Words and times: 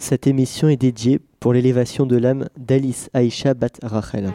Cette 0.00 0.26
émission 0.26 0.70
est 0.70 0.78
dédiée 0.78 1.20
pour 1.40 1.52
l'élévation 1.52 2.06
de 2.06 2.16
l'âme 2.16 2.48
d'Alice 2.56 3.10
Aïcha 3.12 3.52
Bat 3.52 3.68
Rachel. 3.82 4.32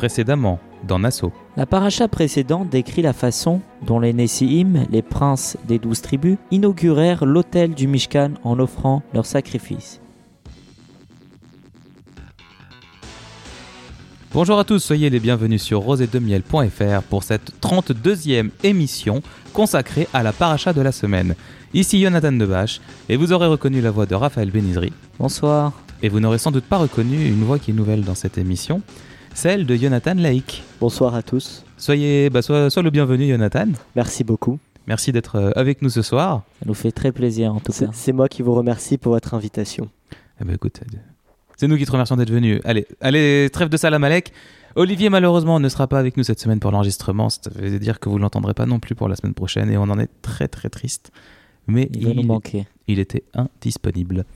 Précédemment 0.00 0.58
dans 0.88 0.98
Nassau. 0.98 1.30
La 1.58 1.66
paracha 1.66 2.08
précédente 2.08 2.70
décrit 2.70 3.02
la 3.02 3.12
façon 3.12 3.60
dont 3.86 4.00
les 4.00 4.14
Nessiim, 4.14 4.86
les 4.90 5.02
princes 5.02 5.58
des 5.68 5.78
douze 5.78 6.00
tribus, 6.00 6.38
inaugurèrent 6.50 7.26
l'autel 7.26 7.74
du 7.74 7.86
Mishkan 7.86 8.30
en 8.42 8.58
offrant 8.58 9.02
leurs 9.12 9.26
sacrifices. 9.26 10.00
Bonjour 14.32 14.58
à 14.58 14.64
tous, 14.64 14.78
soyez 14.78 15.10
les 15.10 15.20
bienvenus 15.20 15.60
sur 15.60 15.80
rosetdemiel.fr 15.80 17.02
pour 17.10 17.22
cette 17.22 17.52
32e 17.60 18.48
émission 18.62 19.20
consacrée 19.52 20.08
à 20.14 20.22
la 20.22 20.32
paracha 20.32 20.72
de 20.72 20.80
la 20.80 20.92
semaine. 20.92 21.34
Ici 21.74 22.00
Jonathan 22.00 22.32
Debache 22.32 22.80
et 23.10 23.18
vous 23.18 23.34
aurez 23.34 23.48
reconnu 23.48 23.82
la 23.82 23.90
voix 23.90 24.06
de 24.06 24.14
Raphaël 24.14 24.50
Benizri. 24.50 24.94
Bonsoir. 25.18 25.74
Et 26.02 26.08
vous 26.08 26.20
n'aurez 26.20 26.38
sans 26.38 26.52
doute 26.52 26.64
pas 26.64 26.78
reconnu 26.78 27.26
une 27.26 27.44
voix 27.44 27.58
qui 27.58 27.72
est 27.72 27.74
nouvelle 27.74 28.04
dans 28.04 28.14
cette 28.14 28.38
émission 28.38 28.80
celle 29.40 29.64
de 29.64 29.74
Jonathan 29.74 30.12
Laïc. 30.16 30.62
Bonsoir 30.80 31.14
à 31.14 31.22
tous. 31.22 31.64
Soyez, 31.78 32.28
bah, 32.28 32.42
sois, 32.42 32.68
le 32.68 32.90
bienvenu, 32.90 33.26
Jonathan. 33.26 33.68
Merci 33.96 34.22
beaucoup. 34.22 34.58
Merci 34.86 35.12
d'être 35.12 35.36
euh, 35.36 35.50
avec 35.56 35.80
nous 35.80 35.88
ce 35.88 36.02
soir. 36.02 36.42
Ça 36.58 36.66
nous 36.66 36.74
fait 36.74 36.92
très 36.92 37.10
plaisir, 37.10 37.54
en 37.54 37.58
tout 37.58 37.72
cas. 37.72 37.86
C'est 37.94 38.12
moi 38.12 38.28
qui 38.28 38.42
vous 38.42 38.52
remercie 38.52 38.98
pour 38.98 39.14
votre 39.14 39.32
invitation. 39.32 39.88
Eh 40.42 40.44
ben, 40.44 40.56
écoute, 40.56 40.80
c'est 41.56 41.68
nous 41.68 41.78
qui 41.78 41.86
te 41.86 41.90
remercions 41.90 42.18
d'être 42.18 42.30
venu. 42.30 42.60
Allez, 42.64 42.86
allez, 43.00 43.48
trêve 43.50 43.70
de 43.70 43.78
salam 43.78 44.04
alek. 44.04 44.30
Olivier, 44.76 45.08
malheureusement, 45.08 45.58
ne 45.58 45.70
sera 45.70 45.86
pas 45.86 45.98
avec 45.98 46.18
nous 46.18 46.22
cette 46.22 46.38
semaine 46.38 46.60
pour 46.60 46.70
l'enregistrement. 46.70 47.30
Ça 47.30 47.50
veut 47.54 47.78
dire 47.78 47.98
que 47.98 48.10
vous 48.10 48.18
ne 48.18 48.22
l'entendrez 48.22 48.52
pas 48.52 48.66
non 48.66 48.78
plus 48.78 48.94
pour 48.94 49.08
la 49.08 49.16
semaine 49.16 49.32
prochaine 49.32 49.70
et 49.70 49.78
on 49.78 49.84
en 49.84 49.98
est 49.98 50.10
très 50.20 50.48
très 50.48 50.68
triste. 50.68 51.12
Mais 51.66 51.88
il, 51.94 52.06
va 52.06 52.12
nous 52.12 52.24
manquer. 52.24 52.66
Il 52.88 52.98
était 52.98 53.24
indisponible. 53.32 54.26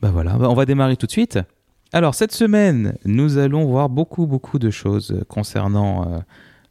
Bah 0.00 0.10
voilà, 0.12 0.34
bah, 0.34 0.48
on 0.48 0.54
va 0.54 0.66
démarrer 0.66 0.96
tout 0.96 1.06
de 1.06 1.12
suite. 1.12 1.40
Alors 1.94 2.14
cette 2.14 2.32
semaine, 2.32 2.96
nous 3.04 3.36
allons 3.36 3.66
voir 3.66 3.90
beaucoup 3.90 4.26
beaucoup 4.26 4.58
de 4.58 4.70
choses 4.70 5.22
concernant 5.28 6.06
euh, 6.06 6.18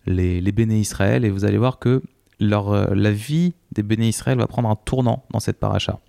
les, 0.07 0.41
les 0.41 0.51
béné 0.51 0.79
Israël 0.79 1.25
et 1.25 1.29
vous 1.29 1.45
allez 1.45 1.59
voir 1.59 1.77
que 1.77 2.01
euh, 2.41 2.95
la 2.95 3.11
vie 3.11 3.53
des 3.71 3.83
béné 3.83 4.07
Israël 4.07 4.39
va 4.39 4.47
prendre 4.47 4.67
un 4.67 4.75
tournant 4.75 5.23
dans 5.29 5.39
cette 5.39 5.59
paracha. 5.59 5.99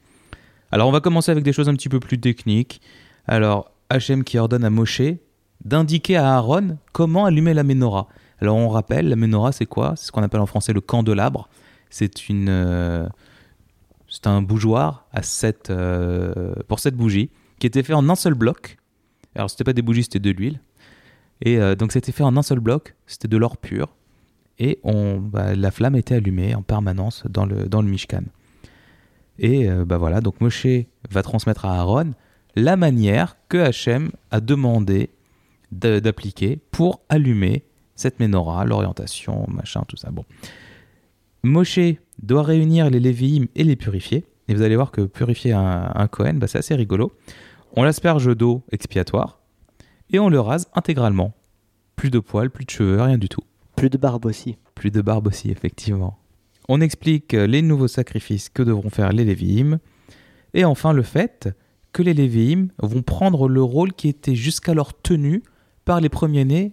Alors 0.71 0.89
on 0.89 0.93
va 0.93 1.01
commencer 1.01 1.31
avec 1.31 1.45
des 1.45 1.53
choses 1.53 1.69
un 1.69 1.75
petit 1.75 1.91
peu 1.91 2.01
plus 2.01 2.19
techniques. 2.19 2.81
Alors 3.27 3.71
Hachem 3.91 4.25
qui 4.25 4.39
ordonne 4.39 4.65
à 4.65 4.71
Moshe 4.71 5.03
d'indiquer 5.63 6.17
à 6.17 6.35
Aaron 6.35 6.79
comment 6.93 7.27
allumer 7.27 7.53
la 7.53 7.65
menorah. 7.65 8.09
Alors 8.41 8.57
on 8.57 8.71
rappelle, 8.71 9.11
la 9.11 9.17
menorah 9.17 9.53
c'est 9.53 9.67
quoi? 9.67 9.93
C'est 9.95 10.07
ce 10.07 10.13
qu'on 10.13 10.23
appelle 10.23 10.41
en 10.41 10.47
français 10.47 10.73
le 10.73 10.81
candelabre. 10.81 11.51
C'est 11.91 12.31
une 12.31 12.49
euh, 12.49 13.07
c'est 14.09 14.27
un 14.27 14.41
bougeoir 14.41 15.07
à 15.13 15.23
7 15.23 15.71
pour 16.67 16.79
cette 16.79 16.97
bougie 16.97 17.29
qui 17.59 17.67
était 17.67 17.83
fait 17.83 17.93
en 17.93 18.09
un 18.09 18.15
seul 18.15 18.33
bloc 18.33 18.79
alors, 19.35 19.51
c'était 19.51 19.65
pas 19.65 19.73
des 19.73 19.83
bougies, 19.83 20.05
c'était 20.05 20.19
de 20.19 20.31
l'huile. 20.31 20.61
Et 21.41 21.59
euh, 21.59 21.75
donc, 21.75 21.93
c'était 21.93 22.13
fait 22.13 22.23
en 22.23 22.37
un 22.37 22.43
seul 22.43 22.61
bloc, 22.61 22.95
c'était 23.07 23.29
de 23.29 23.37
l'or 23.37 23.57
pur. 23.57 23.95
Et 24.59 24.79
on, 24.85 25.19
bah, 25.19 25.55
la 25.55 25.71
flamme 25.71 25.97
était 25.97 26.15
allumée 26.15 26.55
en 26.55 26.63
permanence 26.63 27.25
dans 27.29 27.47
le, 27.47 27.69
dans 27.69 27.83
Mishkan. 27.83 28.25
Et 29.39 29.69
euh, 29.69 29.85
bah 29.85 29.97
voilà, 29.97 30.21
donc 30.21 30.41
Moshe 30.41 30.67
va 31.11 31.23
transmettre 31.23 31.65
à 31.65 31.79
Aaron 31.79 32.13
la 32.55 32.77
manière 32.77 33.37
que 33.49 33.57
Hachem 33.57 34.11
a 34.31 34.41
demandé 34.41 35.11
d'appliquer 35.71 36.61
pour 36.71 37.01
allumer 37.09 37.65
cette 37.97 38.21
menorah, 38.21 38.67
l'orientation, 38.67 39.47
machin, 39.49 39.83
tout 39.89 39.97
ça. 39.97 40.11
Bon. 40.11 40.27
Moshe 41.43 41.97
doit 42.23 42.43
réunir 42.43 42.91
les 42.91 43.01
Lévi'im 43.01 43.47
et 43.55 43.65
les 43.65 43.77
purifier. 43.77 44.27
Et 44.49 44.55
vous 44.55 44.63
allez 44.63 44.77
voir 44.77 44.91
que 44.91 45.01
purifier 45.01 45.53
un, 45.53 45.91
un 45.95 46.09
Kohen, 46.09 46.39
bah, 46.39 46.47
c'est 46.47 46.59
assez 46.59 46.75
rigolo. 46.75 47.13
On 47.75 47.85
l'asperge 47.85 48.37
d'eau 48.37 48.63
expiatoire 48.71 49.41
et 50.11 50.19
on 50.19 50.29
le 50.29 50.41
rase 50.41 50.69
intégralement. 50.75 51.33
Plus 51.97 52.11
de 52.11 52.19
poils, 52.19 52.51
plus 52.51 52.67
de 52.67 52.71
cheveux, 52.71 53.01
rien 53.01 53.17
du 53.17 53.31
tout. 53.31 53.45
Plus 53.77 53.89
de 53.89 53.97
barbe 53.97 54.27
aussi. 54.27 54.59
Plus 54.75 54.91
de 54.91 55.01
barbe 55.01 55.29
aussi, 55.29 55.51
effectivement. 55.51 56.19
On 56.69 56.83
explique 56.83 57.33
les 57.33 57.63
nouveaux 57.63 57.89
sacrifices 57.89 58.51
que 58.51 58.63
devront 58.63 58.91
faire 58.91 59.13
les 59.13 59.25
Lévi'im. 59.25 59.79
Et 60.53 60.67
enfin 60.67 60.93
le 60.93 61.03
fait 61.03 61.49
que 61.95 62.03
les 62.03 62.13
Lévi'im 62.13 62.69
vont 62.79 63.03
prendre 63.03 63.49
le 63.49 63.63
rôle 63.63 63.95
qui 63.95 64.09
était 64.09 64.35
jusqu'alors 64.35 64.93
tenu 65.01 65.43
par 65.87 66.03
les 66.03 66.11
premiers-nés 66.11 66.73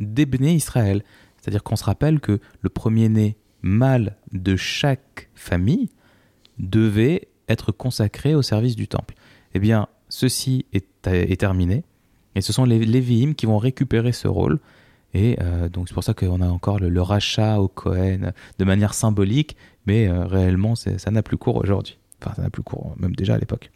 d'Ebné 0.00 0.54
Israël. 0.54 1.04
C'est-à-dire 1.36 1.62
qu'on 1.62 1.76
se 1.76 1.84
rappelle 1.84 2.18
que 2.18 2.40
le 2.60 2.68
premier-né 2.70 3.36
mâle 3.62 4.16
de 4.32 4.56
chaque 4.56 5.30
famille 5.34 5.90
devait 6.58 7.28
être 7.48 7.70
consacré 7.70 8.34
au 8.34 8.42
service 8.42 8.74
du 8.74 8.88
temple. 8.88 9.14
Eh 9.54 9.60
bien, 9.60 9.88
ceci 10.10 10.66
est, 10.72 10.86
terminé. 11.38 11.84
Et 12.34 12.42
ce 12.42 12.52
sont 12.52 12.64
les 12.64 12.78
Lévi'im 12.78 13.32
qui 13.32 13.46
vont 13.46 13.58
récupérer 13.58 14.12
ce 14.12 14.28
rôle. 14.28 14.58
Et 15.14 15.36
euh, 15.40 15.68
donc 15.68 15.88
c'est 15.88 15.94
pour 15.94 16.04
ça 16.04 16.14
qu'on 16.14 16.40
a 16.40 16.46
encore 16.46 16.78
le, 16.78 17.02
rachat 17.02 17.58
au 17.58 17.68
Cohen 17.68 18.32
de 18.58 18.64
manière 18.64 18.94
symbolique, 18.94 19.56
mais 19.86 20.06
euh, 20.06 20.26
réellement 20.26 20.74
ça 20.76 21.10
n'a 21.10 21.22
plus 21.22 21.36
cours 21.36 21.56
aujourd'hui. 21.56 21.98
Enfin, 22.22 22.34
ça 22.36 22.42
n'a 22.42 22.50
plus 22.50 22.62
cours, 22.62 22.94
même 22.98 23.16
déjà 23.16 23.34
à 23.34 23.38
l'époque. 23.38 23.70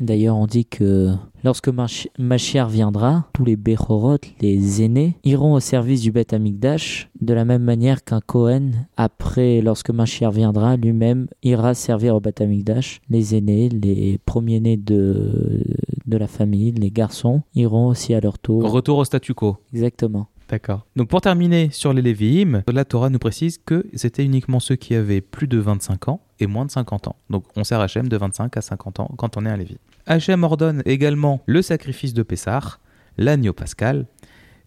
D'ailleurs, 0.00 0.36
on 0.36 0.46
dit 0.46 0.66
que 0.66 1.12
lorsque 1.42 1.70
Machiar 2.18 2.68
viendra, 2.68 3.28
tous 3.32 3.44
les 3.44 3.56
Bechorot, 3.56 4.18
les 4.40 4.82
aînés, 4.82 5.16
iront 5.24 5.54
au 5.54 5.60
service 5.60 6.02
du 6.02 6.12
Beth 6.12 6.32
Amikdash, 6.32 7.08
de 7.20 7.32
la 7.32 7.44
même 7.44 7.62
manière 7.62 8.04
qu'un 8.04 8.20
Cohen, 8.20 8.72
après, 8.96 9.60
lorsque 9.60 9.90
Machiar 9.90 10.32
viendra, 10.32 10.76
lui-même 10.76 11.28
ira 11.42 11.74
servir 11.74 12.16
au 12.16 12.20
Beth 12.20 12.40
Amikdash. 12.40 13.00
Les 13.08 13.34
aînés, 13.34 13.68
les 13.68 14.18
premiers-nés 14.24 14.76
de, 14.76 15.62
de 16.06 16.16
la 16.16 16.26
famille, 16.26 16.72
les 16.72 16.90
garçons, 16.90 17.42
iront 17.54 17.86
aussi 17.86 18.14
à 18.14 18.20
leur 18.20 18.38
tour. 18.38 18.70
Retour 18.70 18.98
au 18.98 19.04
statu 19.04 19.34
quo. 19.34 19.56
Exactement. 19.72 20.28
D'accord. 20.48 20.86
Donc 20.94 21.08
pour 21.08 21.20
terminer 21.20 21.70
sur 21.70 21.92
les 21.92 22.02
Lévi'im, 22.02 22.62
la 22.68 22.84
Torah 22.84 23.10
nous 23.10 23.18
précise 23.18 23.58
que 23.58 23.84
c'était 23.94 24.24
uniquement 24.24 24.60
ceux 24.60 24.76
qui 24.76 24.94
avaient 24.94 25.20
plus 25.20 25.48
de 25.48 25.58
25 25.58 26.08
ans 26.08 26.20
et 26.38 26.46
moins 26.46 26.64
de 26.64 26.70
50 26.70 27.08
ans. 27.08 27.16
Donc 27.30 27.44
on 27.56 27.64
sert 27.64 27.80
Hachem 27.80 28.08
de 28.08 28.16
25 28.16 28.56
à 28.56 28.60
50 28.60 29.00
ans 29.00 29.10
quand 29.16 29.36
on 29.36 29.44
est 29.44 29.50
un 29.50 29.56
Lévi. 29.56 29.78
Hachem 30.06 30.44
ordonne 30.44 30.82
également 30.86 31.42
le 31.46 31.62
sacrifice 31.62 32.14
de 32.14 32.22
Pessah, 32.22 32.78
l'agneau 33.18 33.52
pascal. 33.52 34.06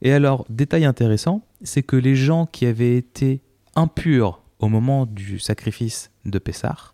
Et 0.02 0.12
alors, 0.12 0.46
détail 0.50 0.86
intéressant, 0.86 1.42
c'est 1.62 1.84
que 1.84 1.96
les 1.96 2.16
gens 2.16 2.46
qui 2.46 2.66
avaient 2.66 2.96
été 2.96 3.42
impurs 3.76 4.42
au 4.60 4.68
moment 4.68 5.06
du 5.06 5.40
sacrifice 5.40 6.12
de 6.26 6.40
Pessah, 6.40 6.94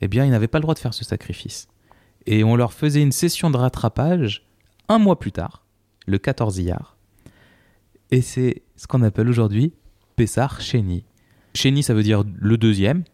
eh 0.00 0.08
bien, 0.08 0.24
ils 0.24 0.30
n'avaient 0.30 0.48
pas 0.48 0.58
le 0.58 0.62
droit 0.62 0.74
de 0.74 0.78
faire 0.78 0.94
ce 0.94 1.04
sacrifice. 1.04 1.68
Et 2.26 2.44
on 2.44 2.56
leur 2.56 2.72
faisait 2.72 3.02
une 3.02 3.12
session 3.12 3.50
de 3.50 3.56
rattrapage 3.56 4.46
un 4.88 4.98
mois 4.98 5.18
plus 5.18 5.32
tard, 5.32 5.64
le 6.06 6.18
14 6.18 6.58
Iyar, 6.58 6.97
et 8.10 8.20
c'est 8.20 8.62
ce 8.76 8.86
qu'on 8.86 9.02
appelle 9.02 9.28
aujourd'hui 9.28 9.72
Pessar 10.16 10.60
Sheni. 10.60 11.04
Sheni, 11.54 11.82
ça 11.82 11.94
veut 11.94 12.02
dire 12.02 12.24
le 12.38 12.56
deuxième. 12.56 13.04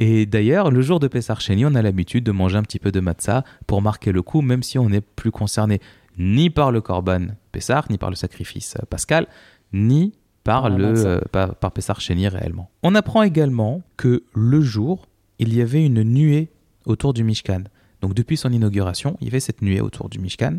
Et 0.00 0.26
d'ailleurs, 0.26 0.70
le 0.70 0.82
jour 0.82 0.98
de 0.98 1.08
Pessar 1.08 1.40
Sheni, 1.40 1.64
on 1.64 1.74
a 1.74 1.82
l'habitude 1.82 2.24
de 2.24 2.32
manger 2.32 2.56
un 2.56 2.62
petit 2.62 2.78
peu 2.78 2.90
de 2.90 3.00
matzah 3.00 3.44
pour 3.66 3.80
marquer 3.80 4.12
le 4.12 4.22
coup, 4.22 4.40
même 4.40 4.62
si 4.62 4.78
on 4.78 4.88
n'est 4.88 5.00
plus 5.00 5.30
concerné 5.30 5.80
ni 6.18 6.50
par 6.50 6.72
le 6.72 6.80
korban 6.80 7.26
Pessar, 7.52 7.86
ni 7.90 7.98
par 7.98 8.10
le 8.10 8.16
sacrifice 8.16 8.76
pascal, 8.90 9.26
ni 9.72 10.14
par, 10.42 10.68
le, 10.68 11.06
euh, 11.06 11.20
par, 11.30 11.72
Pessar 11.72 12.00
Sheni 12.00 12.28
réellement. 12.28 12.70
On 12.82 12.94
apprend 12.94 13.22
également 13.22 13.82
que 13.96 14.24
le 14.34 14.60
jour, 14.60 15.06
il 15.38 15.54
y 15.54 15.62
avait 15.62 15.84
une 15.84 16.02
nuée 16.02 16.50
autour 16.86 17.14
du 17.14 17.24
Mishkan. 17.24 17.64
Donc 18.00 18.14
depuis 18.14 18.36
son 18.36 18.52
inauguration, 18.52 19.16
il 19.20 19.28
y 19.28 19.30
avait 19.30 19.40
cette 19.40 19.62
nuée 19.62 19.80
autour 19.80 20.08
du 20.08 20.18
Mishkan. 20.18 20.58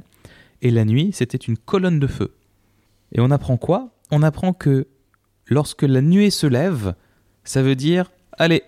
Et 0.61 0.71
la 0.71 0.85
nuit, 0.85 1.11
c'était 1.13 1.37
une 1.37 1.57
colonne 1.57 1.99
de 1.99 2.07
feu. 2.07 2.33
Et 3.15 3.21
on 3.21 3.31
apprend 3.31 3.57
quoi? 3.57 3.89
On 4.11 4.21
apprend 4.21 4.53
que 4.53 4.87
lorsque 5.47 5.83
la 5.83 6.01
nuée 6.01 6.29
se 6.29 6.45
lève, 6.45 6.95
ça 7.45 7.63
veut 7.63 7.75
dire 7.75 8.11
allez, 8.33 8.61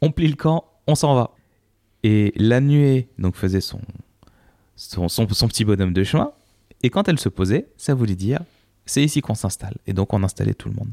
on 0.00 0.10
plie 0.10 0.28
le 0.28 0.34
camp, 0.34 0.64
on 0.86 0.94
s'en 0.94 1.14
va. 1.14 1.32
Et 2.02 2.32
la 2.36 2.60
nuée 2.60 3.08
donc 3.18 3.36
faisait 3.36 3.60
son 3.60 3.80
son, 4.76 5.26
petit 5.26 5.64
bonhomme 5.64 5.92
de 5.92 6.02
chemin. 6.04 6.32
Et 6.82 6.90
quand 6.90 7.06
elle 7.06 7.20
se 7.20 7.28
posait, 7.28 7.68
ça 7.76 7.94
voulait 7.94 8.16
dire 8.16 8.40
c'est 8.86 9.04
ici 9.04 9.20
qu'on 9.20 9.34
s'installe. 9.34 9.76
Et 9.86 9.92
donc 9.92 10.14
on 10.14 10.22
installait 10.22 10.54
tout 10.54 10.70
le 10.70 10.74
monde. 10.74 10.92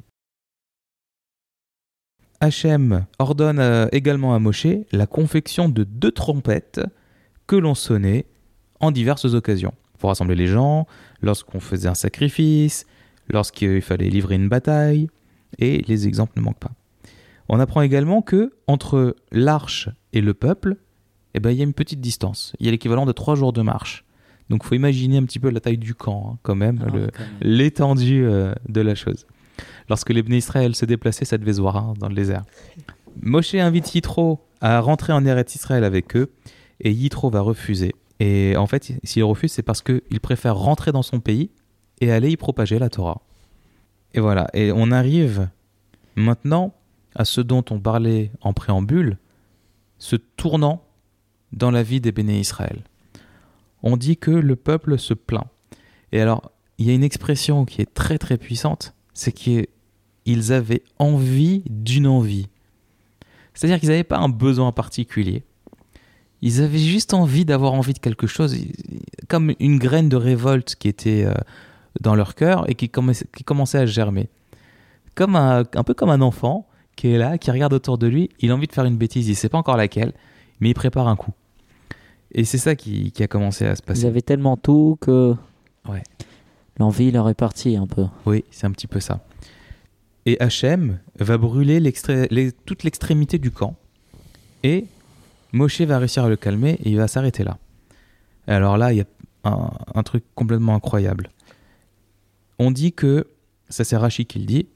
Hachem 2.42 3.06
ordonne 3.18 3.60
euh, 3.60 3.88
également 3.94 4.36
à 4.36 4.40
Moshe 4.40 4.68
la 4.92 5.08
confection 5.08 5.70
de 5.70 5.86
deux 5.86 6.12
trompettes 6.12 6.82
que 7.48 7.56
l'on 7.56 7.76
sonnait 7.76 8.26
en 8.82 8.92
diverses 8.92 9.26
occasions 9.26 9.74
pour 10.00 10.10
rassembler 10.10 10.36
les 10.36 10.48
gens, 10.48 10.88
lorsqu'on 11.22 11.60
faisait 11.60 11.90
un 11.90 11.94
sacrifice, 11.94 12.86
lorsqu'il 13.30 13.82
fallait 13.82 14.10
livrer 14.10 14.36
une 14.36 14.50
bataille, 14.50 15.10
et 15.58 15.84
les 15.88 16.08
exemples 16.08 16.34
ne 16.38 16.42
manquent 16.42 16.60
pas. 16.60 16.72
On 17.50 17.60
apprend 17.60 17.82
également 17.82 18.22
que 18.22 18.54
entre 18.68 19.16
l'arche 19.32 19.90
Et 20.14 20.22
le 20.22 20.34
peuple, 20.34 20.78
eh 21.34 21.40
ben, 21.40 21.52
il 21.52 21.58
y 21.58 21.62
a 21.62 21.64
une 21.64 21.74
petite 21.74 22.02
distance. 22.02 22.54
Il 22.60 22.66
y 22.66 22.70
a 22.70 22.72
l'équivalent 22.72 23.06
de 23.06 23.12
trois 23.12 23.36
jours 23.36 23.54
de 23.54 23.62
marche. 23.62 24.06
Donc, 24.50 24.64
faut 24.64 24.74
imaginer 24.74 25.18
un 25.18 25.24
petit 25.24 25.40
peu 25.40 25.50
la 25.50 25.60
taille 25.60 25.78
du 25.78 25.94
camp, 25.94 26.32
hein, 26.34 26.38
quand 26.42 26.56
même, 26.56 26.80
Ah, 26.82 26.90
quand 26.90 26.98
même. 26.98 27.12
l'étendue 27.42 28.26
euh, 28.26 28.54
de 28.68 28.82
la 28.82 28.96
chose. 28.96 29.28
Lorsque 29.90 30.10
les 30.10 30.22
Israël 30.36 30.76
se 30.76 30.86
déplaçaient, 30.86 31.26
ça 31.26 31.38
devait 31.38 31.54
se 31.54 31.62
voir 31.62 31.78
hein, 31.78 31.94
dans 32.00 32.10
le 32.10 32.16
désert. 32.16 32.44
Moshe 33.22 33.54
invite 33.56 33.94
Yitro 33.94 34.40
à 34.62 34.80
rentrer 34.80 35.14
en 35.14 35.26
Eretz 35.26 35.54
Israël 35.56 35.84
avec 35.84 36.16
eux, 36.16 36.32
et 36.80 36.92
Yitro 36.92 37.30
va 37.30 37.42
refuser. 37.42 37.94
Et 38.20 38.56
en 38.58 38.68
fait, 38.68 38.94
s'il 39.04 39.24
refuse, 39.24 39.52
c'est 39.52 39.64
parce 39.64 39.82
qu'il 39.82 40.20
préfère 40.22 40.58
rentrer 40.58 40.92
dans 40.92 41.04
son 41.04 41.20
pays 41.20 41.52
et 42.02 42.12
aller 42.12 42.32
y 42.32 42.38
propager 42.38 42.80
la 42.80 42.90
Torah. 42.90 43.22
Et 44.14 44.20
voilà, 44.20 44.48
et 44.54 44.72
on 44.72 44.92
arrive 44.92 45.50
maintenant 46.16 46.74
à 47.16 47.26
ce 47.26 47.42
dont 47.42 47.64
on 47.70 47.80
parlait 47.80 48.32
en 48.42 48.54
préambule, 48.54 49.18
ce 49.98 50.16
tournant 50.16 50.84
dans 51.52 51.72
la 51.72 51.84
vie 51.84 52.02
des 52.02 52.12
béné 52.12 52.40
Israël. 52.40 52.84
On 53.84 53.98
dit 53.98 54.18
que 54.18 54.32
le 54.32 54.56
peuple 54.56 54.98
se 54.98 55.14
plaint. 55.14 55.48
Et 56.12 56.22
alors, 56.22 56.52
il 56.78 56.88
y 56.88 56.92
a 56.92 56.94
une 56.94 57.04
expression 57.04 57.66
qui 57.66 57.82
est 57.82 57.94
très 57.94 58.18
très 58.18 58.38
puissante, 58.38 58.94
c'est 59.14 59.32
qu'ils 59.32 60.54
avaient 60.54 60.84
envie 60.98 61.64
d'une 61.70 62.08
envie. 62.08 62.48
C'est-à-dire 63.54 63.80
qu'ils 63.80 63.90
n'avaient 63.90 64.04
pas 64.04 64.20
un 64.20 64.30
besoin 64.30 64.72
particulier. 64.72 65.44
Ils 66.42 66.62
avaient 66.62 66.78
juste 66.80 67.14
envie 67.14 67.44
d'avoir 67.46 67.74
envie 67.74 67.94
de 67.94 68.00
quelque 68.00 68.28
chose, 68.28 68.56
comme 69.28 69.54
une 69.60 69.78
graine 69.78 70.08
de 70.10 70.16
révolte 70.16 70.76
qui 70.76 70.88
était 70.88 71.26
euh, 71.26 71.34
dans 72.02 72.16
leur 72.16 72.34
cœur 72.36 72.70
et 72.70 72.76
qui 72.76 72.90
commençait, 72.90 73.78
à 73.78 73.86
germer. 73.86 74.30
Comme 75.16 75.36
un, 75.36 75.64
un 75.76 75.84
peu 75.84 75.94
comme 75.94 76.10
un 76.10 76.22
enfant 76.22 76.66
qui 76.96 77.10
est 77.10 77.18
là, 77.18 77.38
qui 77.38 77.52
regarde 77.52 77.74
autour 77.74 77.98
de 77.98 78.08
lui, 78.08 78.30
il 78.40 78.52
a 78.52 78.56
envie 78.56 78.68
de 78.68 78.72
faire 78.74 78.86
une 78.86 78.98
bêtise, 78.98 79.28
il 79.28 79.32
ne 79.32 79.36
sait 79.36 79.50
pas 79.50 79.58
encore 79.58 79.76
laquelle, 79.78 80.14
mais 80.62 80.70
il 80.70 80.74
prépare 80.74 81.08
un 81.10 81.16
coup. 81.16 81.32
Et 82.32 82.46
c'est 82.46 82.58
ça 82.58 82.76
qui, 82.76 83.12
qui 83.12 83.24
a 83.24 83.28
commencé 83.28 83.66
à 83.66 83.76
se 83.76 83.82
Ils 83.82 83.86
passer. 83.86 84.06
avaient 84.06 84.22
tellement 84.22 84.56
tout 84.56 84.98
que 85.02 85.36
Ouais. 85.90 86.04
l'envie 86.78 87.12
leur 87.12 87.28
est 87.28 87.34
partie 87.34 87.76
un 87.76 87.88
peu. 87.88 88.06
Oui, 88.26 88.44
c'est 88.52 88.66
un 88.68 88.72
petit 88.72 88.88
peu 88.88 89.00
ça. 89.00 89.20
Et 90.26 90.40
Hachem 90.40 91.00
va 91.18 91.38
brûler 91.38 91.80
les- 91.80 92.52
toute 92.52 92.84
l'extrémité 92.84 93.40
du 93.40 93.52
camp. 93.52 93.76
Et 94.64 94.86
Moshe 95.52 95.82
va 95.82 95.98
réussir 95.98 96.26
à 96.26 96.30
le 96.30 96.36
calmer 96.36 96.80
et 96.84 96.90
il 96.90 96.98
va 96.98 97.08
s'arrêter 97.08 97.44
là. 97.44 97.58
Alors 98.48 98.78
là, 98.78 98.94
il 98.94 98.98
y 98.98 99.02
a 99.02 99.06
un, 99.44 100.04
truc 100.04 100.24
complètement 100.36 100.76
incroyable. 100.76 101.30
On 102.58 102.72
dit 102.72 102.94
que, 102.94 103.28
ça 103.70 103.84
c'est 103.84 103.98
Rachi 103.98 104.26
qui 104.26 104.40
le 104.40 104.46
dit, 104.46 104.68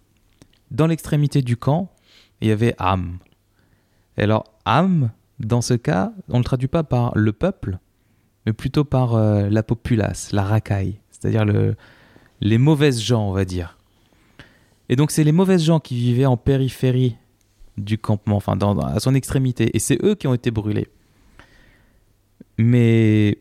dans 0.71 0.87
l'extrémité 0.87 1.41
du 1.41 1.57
camp, 1.57 1.91
il 2.41 2.47
y 2.47 2.51
avait 2.51 2.75
Am. 2.77 3.17
Et 4.17 4.23
alors, 4.23 4.45
Am, 4.65 5.11
dans 5.39 5.61
ce 5.61 5.73
cas, 5.73 6.13
on 6.29 6.33
ne 6.33 6.39
le 6.39 6.43
traduit 6.43 6.67
pas 6.67 6.83
par 6.83 7.17
le 7.17 7.33
peuple, 7.33 7.77
mais 8.45 8.53
plutôt 8.53 8.83
par 8.83 9.15
euh, 9.15 9.49
la 9.49 9.63
populace, 9.63 10.31
la 10.31 10.43
racaille, 10.43 10.99
c'est-à-dire 11.11 11.45
le, 11.45 11.75
les 12.41 12.57
mauvaises 12.57 13.01
gens, 13.01 13.27
on 13.27 13.33
va 13.33 13.45
dire. 13.45 13.77
Et 14.89 14.95
donc, 14.95 15.11
c'est 15.11 15.23
les 15.23 15.31
mauvaises 15.31 15.63
gens 15.63 15.79
qui 15.79 15.95
vivaient 15.95 16.25
en 16.25 16.37
périphérie 16.37 17.17
du 17.77 17.97
campement, 17.97 18.35
enfin, 18.35 18.57
à 18.57 18.99
son 18.99 19.15
extrémité. 19.15 19.75
Et 19.75 19.79
c'est 19.79 20.03
eux 20.03 20.15
qui 20.15 20.27
ont 20.27 20.33
été 20.33 20.51
brûlés. 20.51 20.87
Mais 22.57 23.39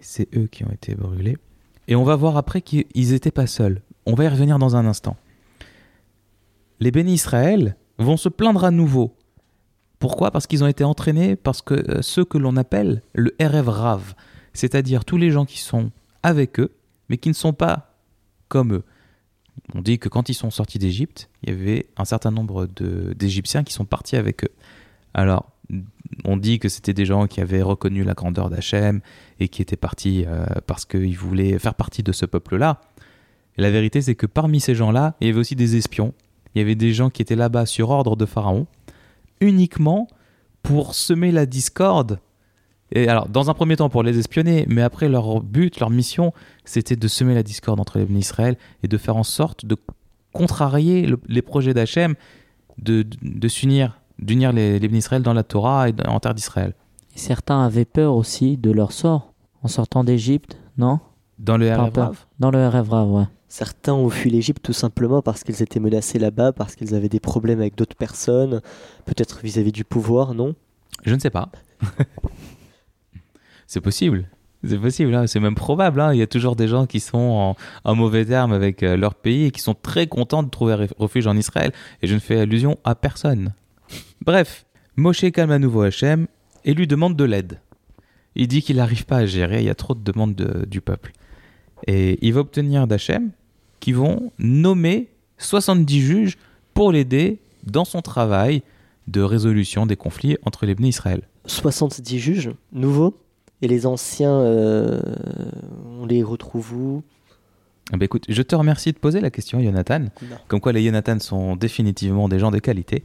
c'est 0.00 0.34
eux 0.36 0.46
qui 0.46 0.64
ont 0.64 0.70
été 0.70 0.94
brûlés. 0.94 1.36
Et 1.88 1.96
on 1.96 2.04
va 2.04 2.16
voir 2.16 2.36
après 2.36 2.62
qu'ils 2.62 2.86
n'étaient 2.94 3.30
pas 3.30 3.46
seuls. 3.46 3.82
On 4.06 4.14
va 4.14 4.24
y 4.24 4.28
revenir 4.28 4.58
dans 4.58 4.76
un 4.76 4.86
instant. 4.86 5.16
Les 6.80 6.90
bénis 6.90 7.14
Israël 7.14 7.76
vont 7.98 8.16
se 8.16 8.28
plaindre 8.28 8.64
à 8.64 8.70
nouveau. 8.70 9.14
Pourquoi? 9.98 10.30
Parce 10.30 10.46
qu'ils 10.46 10.64
ont 10.64 10.66
été 10.66 10.84
entraînés 10.84 11.36
parce 11.36 11.62
que 11.62 11.74
euh, 11.74 12.02
ceux 12.02 12.24
que 12.24 12.36
l'on 12.36 12.56
appelle 12.56 13.02
le 13.14 13.34
Erev 13.38 13.68
Rav, 13.68 14.14
c'est-à-dire 14.52 15.04
tous 15.04 15.16
les 15.16 15.30
gens 15.30 15.44
qui 15.44 15.58
sont 15.58 15.90
avec 16.22 16.60
eux, 16.60 16.72
mais 17.08 17.16
qui 17.16 17.28
ne 17.28 17.34
sont 17.34 17.52
pas 17.52 17.94
comme 18.48 18.74
eux. 18.74 18.82
On 19.72 19.80
dit 19.80 19.98
que 19.98 20.08
quand 20.08 20.28
ils 20.28 20.34
sont 20.34 20.50
sortis 20.50 20.78
d'Égypte, 20.78 21.30
il 21.42 21.50
y 21.50 21.52
avait 21.52 21.86
un 21.96 22.04
certain 22.04 22.30
nombre 22.30 22.66
d'Égyptiens 23.14 23.64
qui 23.64 23.72
sont 23.72 23.86
partis 23.86 24.16
avec 24.16 24.44
eux. 24.44 24.52
Alors, 25.14 25.50
on 26.24 26.36
dit 26.36 26.58
que 26.58 26.68
c'était 26.68 26.92
des 26.92 27.06
gens 27.06 27.26
qui 27.26 27.40
avaient 27.40 27.62
reconnu 27.62 28.04
la 28.04 28.14
grandeur 28.14 28.50
d'Hachem 28.50 29.00
et 29.40 29.48
qui 29.48 29.62
étaient 29.62 29.76
partis 29.76 30.24
euh, 30.26 30.44
parce 30.66 30.84
qu'ils 30.84 31.16
voulaient 31.16 31.58
faire 31.58 31.74
partie 31.74 32.02
de 32.02 32.12
ce 32.12 32.26
peuple-là. 32.26 32.80
La 33.56 33.70
vérité, 33.70 34.02
c'est 34.02 34.14
que 34.14 34.26
parmi 34.26 34.60
ces 34.60 34.74
gens-là, 34.74 35.14
il 35.20 35.28
y 35.28 35.30
avait 35.30 35.40
aussi 35.40 35.56
des 35.56 35.76
espions. 35.76 36.12
Il 36.54 36.58
y 36.58 36.62
avait 36.62 36.74
des 36.74 36.92
gens 36.92 37.08
qui 37.08 37.22
étaient 37.22 37.36
là-bas 37.36 37.66
sur 37.66 37.90
ordre 37.90 38.16
de 38.16 38.26
Pharaon, 38.26 38.66
uniquement 39.40 40.08
pour 40.62 40.94
semer 40.94 41.32
la 41.32 41.46
discorde. 41.46 42.20
Et 42.94 43.08
alors, 43.08 43.28
dans 43.28 43.50
un 43.50 43.54
premier 43.54 43.76
temps, 43.76 43.88
pour 43.90 44.02
les 44.02 44.18
espionner, 44.18 44.64
mais 44.68 44.80
après, 44.82 45.08
leur 45.08 45.40
but, 45.42 45.80
leur 45.80 45.90
mission, 45.90 46.32
c'était 46.64 46.96
de 46.96 47.08
semer 47.08 47.34
la 47.34 47.42
discorde 47.42 47.80
entre 47.80 47.98
les 47.98 48.04
Israël 48.18 48.56
et 48.82 48.88
de 48.88 48.96
faire 48.96 49.16
en 49.16 49.24
sorte 49.24 49.66
de 49.66 49.76
contrarier 50.32 51.06
le- 51.06 51.20
les 51.28 51.42
projets 51.42 51.74
d'Hachem 51.74 52.14
de, 52.78 53.02
de, 53.02 53.16
de 53.22 53.48
s'unir, 53.48 54.00
d'unir 54.20 54.52
les, 54.52 54.78
les 54.78 54.98
Israël 54.98 55.22
dans 55.22 55.32
la 55.32 55.42
Torah 55.42 55.88
et 55.88 55.94
en 56.06 56.20
terre 56.20 56.34
d'Israël. 56.34 56.74
Certains 57.16 57.64
avaient 57.64 57.84
peur 57.84 58.14
aussi 58.14 58.56
de 58.56 58.70
leur 58.70 58.92
sort 58.92 59.32
en 59.62 59.68
sortant 59.68 60.04
d'Égypte, 60.04 60.56
non? 60.78 61.00
Dans 61.38 61.56
le 61.56 61.66
RF 61.72 62.26
Dans 62.38 62.50
le 62.50 62.68
rêve 62.68 62.90
rave, 62.90 63.10
ouais. 63.10 63.24
Certains 63.48 63.92
ont 63.94 64.08
fui 64.08 64.30
l'Égypte 64.30 64.62
tout 64.64 64.72
simplement 64.72 65.22
parce 65.22 65.42
qu'ils 65.44 65.62
étaient 65.62 65.78
menacés 65.80 66.18
là-bas, 66.18 66.52
parce 66.52 66.74
qu'ils 66.74 66.94
avaient 66.94 67.08
des 67.08 67.20
problèmes 67.20 67.60
avec 67.60 67.76
d'autres 67.76 67.96
personnes, 67.96 68.60
peut-être 69.04 69.40
vis-à-vis 69.42 69.72
du 69.72 69.84
pouvoir, 69.84 70.34
non? 70.34 70.54
Je 71.04 71.14
ne 71.14 71.20
sais 71.20 71.30
pas. 71.30 71.50
c'est 73.66 73.80
possible. 73.80 74.28
C'est 74.66 74.78
possible, 74.78 75.14
hein. 75.14 75.26
c'est 75.26 75.40
même 75.40 75.54
probable. 75.54 76.00
hein. 76.00 76.14
Il 76.14 76.18
y 76.18 76.22
a 76.22 76.26
toujours 76.26 76.56
des 76.56 76.68
gens 76.68 76.86
qui 76.86 76.98
sont 77.00 77.54
en, 77.84 77.94
mauvais 77.94 78.24
termes 78.24 78.52
avec 78.52 78.82
euh, 78.82 78.96
leur 78.96 79.14
pays 79.14 79.44
et 79.44 79.50
qui 79.50 79.60
sont 79.60 79.74
très 79.74 80.06
contents 80.06 80.42
de 80.42 80.48
trouver 80.48 80.74
ref- 80.74 80.92
refuge 80.98 81.26
en 81.26 81.36
Israël. 81.36 81.70
Et 82.00 82.06
je 82.06 82.14
ne 82.14 82.18
fais 82.18 82.40
allusion 82.40 82.78
à 82.84 82.94
personne. 82.94 83.52
Bref, 84.24 84.64
Moshe 84.96 85.30
calme 85.32 85.50
à 85.50 85.58
nouveau 85.58 85.82
Hachem 85.82 86.28
et 86.64 86.72
lui 86.72 86.86
demande 86.86 87.14
de 87.14 87.24
l'aide. 87.24 87.60
Il 88.36 88.48
dit 88.48 88.62
qu'il 88.62 88.76
n'arrive 88.76 89.04
pas 89.04 89.18
à 89.18 89.26
gérer, 89.26 89.58
il 89.60 89.66
y 89.66 89.70
a 89.70 89.74
trop 89.74 89.94
de 89.94 90.02
demandes 90.02 90.34
de- 90.34 90.64
du 90.64 90.80
peuple. 90.80 91.12
Et 91.86 92.18
il 92.26 92.32
va 92.32 92.40
obtenir 92.40 92.86
d'Hachem 92.86 93.30
qui 93.80 93.92
vont 93.92 94.32
nommer 94.38 95.08
70 95.36 96.00
juges 96.00 96.38
pour 96.72 96.90
l'aider 96.90 97.38
dans 97.66 97.84
son 97.84 98.00
travail 98.00 98.62
de 99.08 99.20
résolution 99.20 99.84
des 99.84 99.96
conflits 99.96 100.38
entre 100.44 100.64
les 100.64 100.74
Israël. 100.88 101.28
70 101.44 102.18
juges 102.18 102.50
nouveaux? 102.72 103.14
Et 103.64 103.68
les 103.68 103.86
anciens, 103.86 104.30
euh, 104.40 105.00
on 106.00 106.06
les 106.06 106.22
retrouve 106.22 106.72
où? 106.74 107.02
Ah 107.92 107.96
bah 107.96 108.04
écoute, 108.04 108.24
je 108.28 108.42
te 108.42 108.54
remercie 108.54 108.92
de 108.92 108.98
poser 108.98 109.20
la 109.20 109.30
question, 109.30 109.62
Jonathan. 109.62 110.00
Non. 110.00 110.36
Comme 110.48 110.60
quoi, 110.60 110.72
les 110.72 110.84
Jonathan 110.84 111.18
sont 111.20 111.56
définitivement 111.56 112.28
des 112.28 112.38
gens 112.38 112.50
de 112.50 112.58
qualité. 112.58 113.04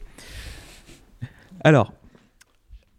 Alors, 1.62 1.94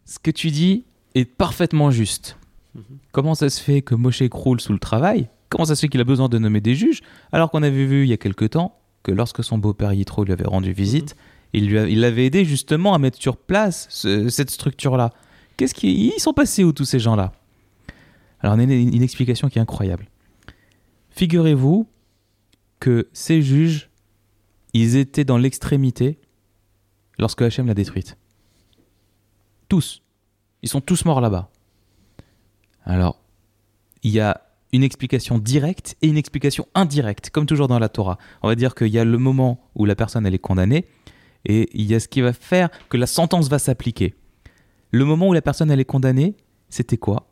ce 0.04 0.18
que 0.18 0.30
tu 0.30 0.50
dis 0.50 0.84
est 1.14 1.24
parfaitement 1.24 1.90
juste. 1.90 2.36
Mhm. 2.74 2.82
Comment 3.12 3.34
ça 3.34 3.48
se 3.50 3.60
fait 3.60 3.82
que 3.82 3.94
Moshe 3.94 4.22
croule 4.28 4.60
sous 4.60 4.72
le 4.72 4.78
travail? 4.78 5.28
Comment 5.48 5.64
ça 5.64 5.74
se 5.74 5.80
fait 5.80 5.88
qu'il 5.88 6.00
a 6.00 6.04
besoin 6.04 6.28
de 6.28 6.38
nommer 6.38 6.60
des 6.60 6.74
juges? 6.74 7.00
Alors 7.32 7.50
qu'on 7.50 7.62
avait 7.62 7.84
vu 7.86 8.04
il 8.04 8.08
y 8.08 8.12
a 8.12 8.16
quelque 8.18 8.44
temps 8.44 8.76
que 9.02 9.10
lorsque 9.12 9.42
son 9.42 9.58
beau-père 9.58 9.92
Yitro 9.92 10.24
lui 10.24 10.32
avait 10.32 10.44
rendu 10.46 10.72
visite, 10.72 11.16
il 11.52 11.66
lui 11.68 11.78
a- 11.78 11.88
il 11.88 12.00
l'avait 12.00 12.26
aidé 12.26 12.44
justement 12.44 12.94
à 12.94 12.98
mettre 12.98 13.18
sur 13.20 13.36
place 13.36 13.86
ce- 13.90 14.28
cette 14.28 14.50
structure-là. 14.50 15.10
Qu'est-ce 15.56 15.74
qui 15.74 16.12
ils 16.14 16.20
sont 16.20 16.32
passés 16.34 16.62
où 16.62 16.72
tous 16.72 16.84
ces 16.84 16.98
gens-là? 17.00 17.32
Alors, 18.40 18.56
une 18.56 19.02
explication 19.02 19.48
qui 19.48 19.58
est 19.58 19.62
incroyable. 19.62 20.08
Figurez-vous 21.10 21.86
que 22.78 23.08
ces 23.12 23.42
juges, 23.42 23.90
ils 24.72 24.96
étaient 24.96 25.24
dans 25.24 25.36
l'extrémité 25.36 26.18
lorsque 27.18 27.42
Hachem 27.42 27.66
l'a 27.66 27.74
détruite. 27.74 28.16
Tous. 29.68 30.02
Ils 30.62 30.68
sont 30.68 30.80
tous 30.80 31.04
morts 31.04 31.20
là-bas. 31.20 31.50
Alors, 32.84 33.22
il 34.02 34.10
y 34.10 34.20
a 34.20 34.42
une 34.72 34.82
explication 34.82 35.38
directe 35.38 35.96
et 36.00 36.08
une 36.08 36.16
explication 36.16 36.66
indirecte, 36.74 37.30
comme 37.30 37.46
toujours 37.46 37.68
dans 37.68 37.78
la 37.78 37.88
Torah. 37.88 38.18
On 38.42 38.48
va 38.48 38.54
dire 38.54 38.74
qu'il 38.74 38.88
y 38.88 38.98
a 38.98 39.04
le 39.04 39.18
moment 39.18 39.68
où 39.74 39.84
la 39.84 39.94
personne 39.94 40.26
elle 40.26 40.34
est 40.34 40.38
condamnée 40.38 40.86
et 41.44 41.68
il 41.78 41.86
y 41.86 41.94
a 41.94 42.00
ce 42.00 42.08
qui 42.08 42.20
va 42.20 42.32
faire 42.32 42.70
que 42.88 42.96
la 42.96 43.06
sentence 43.06 43.48
va 43.48 43.58
s'appliquer. 43.58 44.14
Le 44.90 45.04
moment 45.04 45.28
où 45.28 45.32
la 45.32 45.42
personne 45.42 45.70
elle 45.70 45.80
est 45.80 45.84
condamnée, 45.84 46.36
c'était 46.68 46.96
quoi? 46.96 47.29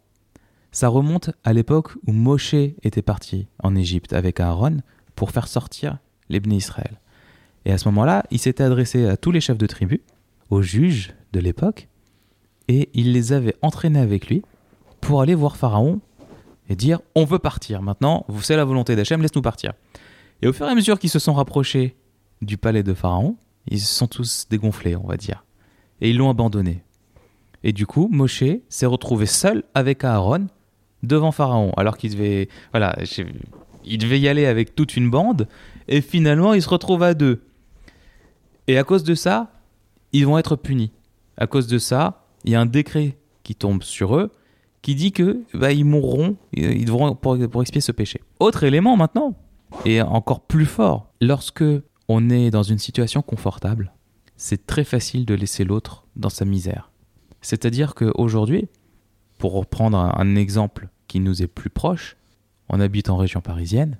Ça 0.71 0.89
remonte 0.89 1.31
à 1.45 1.53
l'époque 1.53 1.93
où 2.07 2.13
Moshe 2.13 2.55
était 2.55 3.03
parti 3.03 3.49
en 3.63 3.75
Égypte 3.75 4.13
avec 4.13 4.41
Aaron 4.41 4.79
pour 5.15 5.31
faire 5.31 5.49
sortir 5.49 5.99
les 6.29 6.41
Bnei 6.41 6.59
Israël. 6.59 7.01
Et 7.65 7.73
à 7.73 7.79
ce 7.79 7.89
moment-là, 7.89 8.25
il 8.31 8.39
s'était 8.39 8.65
adressé 8.65 9.07
à 9.07 9.17
tous 9.17 9.31
les 9.31 9.41
chefs 9.41 9.59
de 9.59 9.67
tribu, 9.67 10.03
aux 10.51 10.63
juges 10.63 11.15
de 11.33 11.41
l'époque, 11.41 11.89
et 12.69 12.91
il 12.95 13.13
les 13.13 13.33
avait 13.33 13.57
entraînés 13.63 13.99
avec 13.99 14.29
lui 14.29 14.43
pour 15.01 15.23
aller 15.23 15.35
voir 15.35 15.57
Pharaon 15.57 16.01
et 16.69 16.77
dire 16.77 17.01
on 17.15 17.25
veut 17.25 17.39
partir 17.39 17.83
maintenant, 17.83 18.27
c'est 18.43 18.57
la 18.57 18.65
volonté 18.65 18.95
d'Hachem, 18.95 19.23
laisse-nous 19.23 19.43
partir. 19.43 19.73
Et 20.43 20.47
au 20.47 20.53
fur 20.53 20.67
et 20.67 20.71
à 20.71 20.75
mesure 20.75 20.99
qu'ils 20.99 21.11
se 21.11 21.19
sont 21.19 21.35
rapprochés 21.35 21.97
du 22.43 22.59
palais 22.59 22.83
de 22.83 22.95
Pharaon, 22.95 23.37
ils 23.67 23.81
se 23.81 23.95
sont 23.95 24.07
tous 24.07 24.47
dégonflés, 24.49 24.97
on 24.97 25.07
va 25.07 25.17
dire. 25.17 25.45
Et 26.01 26.11
ils 26.11 26.17
l'ont 26.17 26.31
abandonné. 26.31 26.85
Et 27.65 27.73
du 27.73 27.87
coup, 27.87 28.09
Moshe 28.11 28.45
s'est 28.69 28.87
retrouvé 28.87 29.27
seul 29.27 29.65
avec 29.75 30.05
Aaron 30.05 30.47
devant 31.02 31.33
Pharaon, 31.33 31.73
alors 31.76 31.97
qu'il 31.97 32.12
devait, 32.12 32.49
voilà, 32.73 32.97
il 33.85 33.99
devait 33.99 34.21
y 34.21 34.28
aller 34.28 34.47
avec 34.47 34.75
toute 34.75 34.97
une 34.97 35.11
bande, 35.11 35.49
et 35.87 36.00
finalement, 36.00 36.55
il 36.55 36.62
se 36.62 36.69
retrouve 36.69 37.02
à 37.02 37.14
deux. 37.14 37.43
Et 38.67 38.78
à 38.78 38.85
cause 38.85 39.05
de 39.05 39.14
ça, 39.14 39.50
ils 40.12 40.26
vont 40.26 40.38
être 40.38 40.57
punis. 40.57 40.93
À 41.37 41.47
cause 41.47 41.67
de 41.67 41.78
ça, 41.78 42.26
il 42.45 42.52
y 42.52 42.55
a 42.55 42.61
un 42.61 42.67
décret 42.67 43.17
qui 43.43 43.55
tombe 43.55 43.83
sur 43.83 44.17
eux 44.17 44.31
qui 44.83 44.95
dit 44.95 45.12
que 45.12 45.43
bah, 45.55 45.73
ils 45.73 45.85
mourront, 45.85 46.37
ils 46.52 46.85
devront 46.85 47.14
pour, 47.14 47.37
pour 47.49 47.62
expier 47.62 47.81
ce 47.81 47.93
péché. 47.93 48.21
Autre 48.40 48.64
élément 48.64 48.97
maintenant, 48.97 49.35
et 49.85 50.00
encore 50.02 50.40
plus 50.40 50.67
fort, 50.67 51.12
lorsque 51.21 51.64
on 52.09 52.31
est 52.31 52.50
dans 52.50 52.62
une 52.62 52.78
situation 52.78 53.23
confortable, 53.23 53.93
c'est 54.37 54.67
très 54.67 54.85
facile 54.85 55.26
de 55.26 55.35
laisser 55.35 55.64
l'autre 55.64 56.07
dans 56.17 56.31
sa 56.31 56.45
misère. 56.45 56.90
C'est-à-dire 57.40 57.95
qu'aujourd'hui, 57.95 58.69
pour 59.38 59.52
reprendre 59.52 59.99
un, 59.99 60.37
exemple 60.37 60.88
qui 61.07 61.21
nous 61.21 61.42
est 61.42 61.47
plus 61.47 61.71
proche, 61.71 62.16
on 62.68 62.80
habite 62.80 63.09
en 63.09 63.16
région 63.16 63.40
parisienne, 63.40 63.99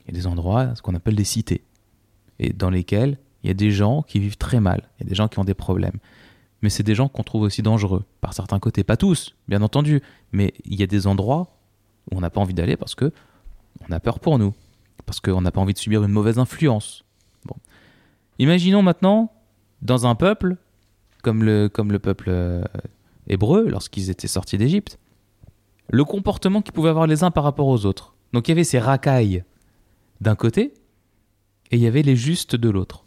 il 0.00 0.14
y 0.14 0.18
a 0.18 0.20
des 0.20 0.26
endroits, 0.26 0.74
ce 0.74 0.82
qu'on 0.82 0.94
appelle 0.94 1.14
des 1.14 1.24
cités, 1.24 1.62
et 2.38 2.52
dans 2.52 2.70
lesquels 2.70 3.18
il 3.42 3.48
y 3.48 3.50
a 3.50 3.54
des 3.54 3.70
gens 3.70 4.02
qui 4.02 4.18
vivent 4.18 4.36
très 4.36 4.60
mal, 4.60 4.82
il 4.98 5.04
y 5.04 5.06
a 5.06 5.08
des 5.08 5.14
gens 5.14 5.28
qui 5.28 5.38
ont 5.38 5.44
des 5.44 5.54
problèmes. 5.54 5.98
Mais 6.62 6.68
c'est 6.68 6.82
des 6.82 6.94
gens 6.94 7.08
qu'on 7.08 7.22
trouve 7.22 7.42
aussi 7.42 7.62
dangereux, 7.62 8.04
par 8.20 8.34
certains 8.34 8.58
côtés. 8.58 8.82
Pas 8.82 8.96
tous, 8.96 9.34
bien 9.46 9.62
entendu, 9.62 10.02
mais 10.32 10.52
il 10.64 10.78
y 10.78 10.82
a 10.82 10.86
des 10.86 11.06
endroits 11.06 11.48
où 12.10 12.16
on 12.16 12.20
n'a 12.20 12.30
pas 12.30 12.40
envie 12.40 12.54
d'aller 12.54 12.76
parce 12.76 12.94
que 12.94 13.12
on 13.88 13.92
a 13.92 14.00
peur 14.00 14.20
pour 14.20 14.38
nous, 14.38 14.54
parce 15.04 15.20
qu'on 15.20 15.40
n'a 15.40 15.52
pas 15.52 15.60
envie 15.60 15.74
de 15.74 15.78
subir 15.78 16.02
une 16.02 16.12
mauvaise 16.12 16.38
influence. 16.38 17.04
Imaginons 18.38 18.82
maintenant, 18.82 19.32
dans 19.82 20.06
un 20.06 20.14
peuple, 20.14 20.56
comme 21.22 21.42
le, 21.42 21.68
comme 21.68 21.92
le 21.92 21.98
peuple 21.98 22.30
euh, 23.28 23.34
hébreu, 23.34 23.68
lorsqu'ils 23.68 24.10
étaient 24.10 24.28
sortis 24.28 24.58
d'Égypte, 24.58 24.98
le 25.88 26.04
comportement 26.04 26.62
qu'ils 26.62 26.72
pouvaient 26.72 26.90
avoir 26.90 27.06
les 27.06 27.24
uns 27.24 27.30
par 27.30 27.44
rapport 27.44 27.68
aux 27.68 27.86
autres. 27.86 28.14
Donc 28.32 28.48
il 28.48 28.50
y 28.50 28.52
avait 28.52 28.64
ces 28.64 28.78
racailles 28.78 29.44
d'un 30.20 30.34
côté, 30.34 30.74
et 31.70 31.76
il 31.76 31.82
y 31.82 31.86
avait 31.86 32.02
les 32.02 32.16
justes 32.16 32.56
de 32.56 32.68
l'autre. 32.68 33.04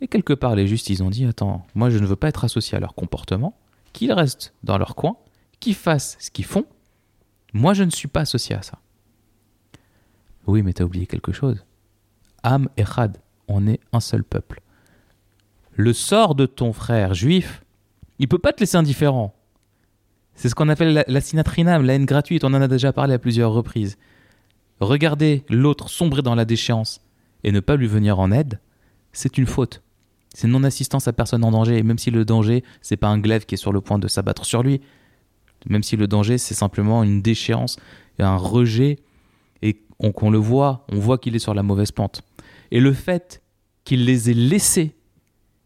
Et 0.00 0.08
quelque 0.08 0.32
part, 0.32 0.54
les 0.54 0.66
justes, 0.66 0.90
ils 0.90 1.02
ont 1.02 1.10
dit, 1.10 1.24
attends, 1.24 1.66
moi 1.74 1.90
je 1.90 1.98
ne 1.98 2.06
veux 2.06 2.16
pas 2.16 2.28
être 2.28 2.44
associé 2.44 2.76
à 2.76 2.80
leur 2.80 2.94
comportement, 2.94 3.56
qu'ils 3.92 4.12
restent 4.12 4.54
dans 4.62 4.78
leur 4.78 4.94
coin, 4.94 5.16
qu'ils 5.58 5.74
fassent 5.74 6.16
ce 6.20 6.30
qu'ils 6.30 6.44
font, 6.44 6.66
moi 7.52 7.72
je 7.72 7.82
ne 7.82 7.90
suis 7.90 8.08
pas 8.08 8.20
associé 8.20 8.54
à 8.54 8.62
ça. 8.62 8.78
Oui, 10.46 10.62
mais 10.62 10.72
tu 10.72 10.82
as 10.82 10.86
oublié 10.86 11.06
quelque 11.06 11.32
chose. 11.32 11.64
Am 12.42 12.68
et 12.76 12.84
Chad, 12.84 13.18
on 13.48 13.66
est 13.66 13.80
un 13.92 14.00
seul 14.00 14.22
peuple 14.22 14.60
le 15.76 15.92
sort 15.92 16.34
de 16.34 16.46
ton 16.46 16.72
frère 16.72 17.14
juif, 17.14 17.62
il 18.18 18.28
peut 18.28 18.38
pas 18.38 18.52
te 18.52 18.60
laisser 18.60 18.76
indifférent. 18.76 19.34
C'est 20.34 20.48
ce 20.48 20.54
qu'on 20.54 20.68
appelle 20.68 20.92
la, 20.92 21.04
la 21.08 21.78
la 21.78 21.94
haine 21.94 22.04
gratuite, 22.04 22.44
on 22.44 22.52
en 22.54 22.60
a 22.60 22.68
déjà 22.68 22.92
parlé 22.92 23.14
à 23.14 23.18
plusieurs 23.18 23.52
reprises. 23.52 23.96
Regarder 24.80 25.44
l'autre 25.48 25.88
sombrer 25.88 26.22
dans 26.22 26.34
la 26.34 26.44
déchéance 26.44 27.00
et 27.44 27.52
ne 27.52 27.60
pas 27.60 27.76
lui 27.76 27.86
venir 27.86 28.18
en 28.18 28.30
aide, 28.30 28.60
c'est 29.12 29.38
une 29.38 29.46
faute. 29.46 29.82
C'est 30.34 30.48
non-assistance 30.48 31.08
à 31.08 31.14
personne 31.14 31.44
en 31.44 31.50
danger, 31.50 31.78
et 31.78 31.82
même 31.82 31.96
si 31.96 32.10
le 32.10 32.26
danger, 32.26 32.62
c'est 32.82 32.98
pas 32.98 33.08
un 33.08 33.18
glaive 33.18 33.46
qui 33.46 33.54
est 33.54 33.58
sur 33.58 33.72
le 33.72 33.80
point 33.80 33.98
de 33.98 34.08
s'abattre 34.08 34.44
sur 34.44 34.62
lui, 34.62 34.82
même 35.64 35.82
si 35.82 35.96
le 35.96 36.06
danger, 36.06 36.36
c'est 36.36 36.54
simplement 36.54 37.02
une 37.02 37.22
déchéance, 37.22 37.78
un 38.18 38.36
rejet, 38.36 38.98
et 39.62 39.80
qu'on 40.14 40.30
le 40.30 40.38
voit, 40.38 40.84
on 40.92 40.98
voit 40.98 41.16
qu'il 41.16 41.34
est 41.34 41.40
sur 41.40 41.54
la 41.54 41.62
mauvaise 41.62 41.90
pente. 41.90 42.22
Et 42.70 42.80
le 42.80 42.92
fait 42.92 43.42
qu'il 43.84 44.04
les 44.04 44.30
ait 44.30 44.34
laissés 44.34 44.94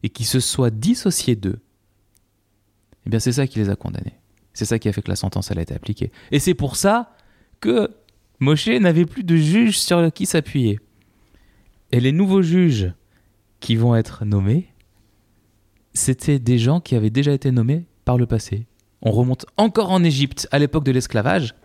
et 0.04 0.09
qui 0.09 0.25
se 0.25 0.38
soient 0.38 0.71
dissociés 0.71 1.35
d'eux, 1.35 1.59
eh 3.11 3.14
bien 3.14 3.19
c'est 3.19 3.33
ça 3.33 3.49
qui 3.49 3.59
les 3.59 3.71
a 3.71 3.75
condamnés. 3.75 4.14
C'est 4.52 4.64
ça 4.64 4.79
qui 4.79 4.88
a 4.88 4.93
fait 4.93 5.02
que 5.02 5.09
la 5.09 5.17
sentence 5.17 5.50
a 5.50 5.61
été 5.61 5.75
appliquée. 5.75 6.12
Et 6.31 6.38
c'est 6.38 6.55
pour 6.55 6.76
ça 6.76 7.12
que 7.59 7.90
Moshe 8.38 8.69
n'avait 8.69 9.05
plus 9.05 9.25
de 9.25 9.35
juge 9.35 9.81
sur 9.81 10.12
qui 10.12 10.26
s'appuyer. 10.26 10.79
Et 11.90 11.99
les 11.99 12.12
nouveaux 12.12 12.43
juges 12.43 12.93
qui 13.59 13.75
vont 13.75 13.97
être 13.97 14.25
nommés, 14.25 14.69
c'était 15.93 16.38
des 16.38 16.57
gens 16.57 16.81
qui 16.81 16.95
avaient 16.95 17.11
déjà 17.11 17.33
été 17.33 17.50
nommés 17.50 17.85
par 18.05 18.17
le 18.17 18.26
passé. 18.26 18.69
On 19.02 19.11
remonte 19.11 19.45
encore 19.57 19.90
en 19.90 20.05
Égypte, 20.05 20.47
à 20.52 20.61
l'époque 20.61 20.85
de 20.85 20.93
l'esclavage. 20.93 21.57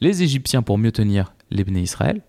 Les 0.00 0.22
Égyptiens, 0.22 0.62
pour 0.62 0.78
mieux 0.78 0.92
tenir 0.92 1.34
les 1.50 1.62
Israël, 1.78 2.22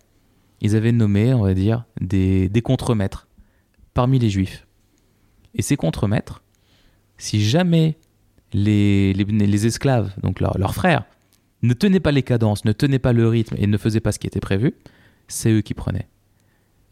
ils 0.59 0.75
avaient 0.75 0.91
nommé, 0.91 1.33
on 1.33 1.43
va 1.43 1.53
dire, 1.53 1.85
des, 2.01 2.49
des 2.49 2.61
contremaîtres 2.61 3.29
parmi 3.93 4.19
les 4.19 4.29
Juifs. 4.29 4.67
Et 5.55 5.61
ces 5.61 5.77
contremaîtres, 5.77 6.43
si 7.17 7.41
jamais 7.41 7.97
les, 8.53 9.13
les, 9.13 9.65
esclaves, 9.65 10.13
donc 10.21 10.39
leurs 10.39 10.73
frères, 10.73 11.05
ne 11.61 11.73
tenaient 11.73 11.99
pas 11.99 12.11
les 12.11 12.23
cadences, 12.23 12.65
ne 12.65 12.71
tenaient 12.71 12.99
pas 12.99 13.13
le 13.13 13.27
rythme 13.27 13.55
et 13.57 13.67
ne 13.67 13.77
faisaient 13.77 13.99
pas 13.99 14.11
ce 14.11 14.19
qui 14.19 14.27
était 14.27 14.39
prévu, 14.39 14.73
c'est 15.27 15.51
eux 15.51 15.61
qui 15.61 15.73
prenaient. 15.73 16.07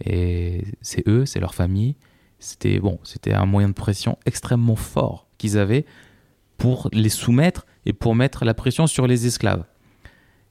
Et 0.03 0.63
c'est 0.81 1.07
eux, 1.07 1.25
c'est 1.25 1.39
leur 1.39 1.55
famille. 1.55 1.95
C'était 2.39 2.79
bon, 2.79 2.99
c'était 3.03 3.33
un 3.33 3.45
moyen 3.45 3.69
de 3.69 3.73
pression 3.73 4.17
extrêmement 4.25 4.75
fort 4.75 5.27
qu'ils 5.37 5.57
avaient 5.57 5.85
pour 6.57 6.89
les 6.93 7.09
soumettre 7.09 7.65
et 7.85 7.93
pour 7.93 8.13
mettre 8.13 8.45
la 8.45 8.53
pression 8.53 8.85
sur 8.85 9.07
les 9.07 9.25
esclaves. 9.25 9.63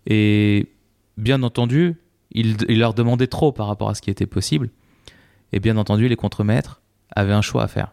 Et 0.06 0.72
bien 1.16 1.42
entendu, 1.42 1.94
ils, 2.32 2.56
ils 2.68 2.78
leur 2.78 2.94
demandaient 2.94 3.28
trop 3.28 3.52
par 3.52 3.68
rapport 3.68 3.88
à 3.88 3.94
ce 3.94 4.02
qui 4.02 4.10
était 4.10 4.26
possible. 4.26 4.70
Et 5.52 5.60
bien 5.60 5.76
entendu, 5.76 6.08
les 6.08 6.16
contremaîtres 6.16 6.82
avaient 7.14 7.32
un 7.32 7.42
choix 7.42 7.62
à 7.62 7.68
faire 7.68 7.92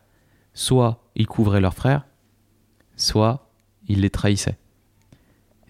soit 0.54 1.04
ils 1.16 1.28
couvraient 1.28 1.62
leurs 1.62 1.74
frères, 1.74 2.06
soit 2.96 3.50
ils 3.88 4.02
les 4.02 4.10
trahissaient. 4.10 4.58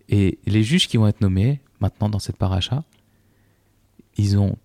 Et 0.10 0.40
les 0.46 0.64
juges 0.64 0.88
qui 0.88 0.98
vont 0.98 1.08
être 1.08 1.22
nommés 1.22 1.62
maintenant 1.80 2.10
dans 2.10 2.20
cette 2.20 2.38
paracha, 2.38 2.84
ils 4.18 4.38
ont 4.38 4.58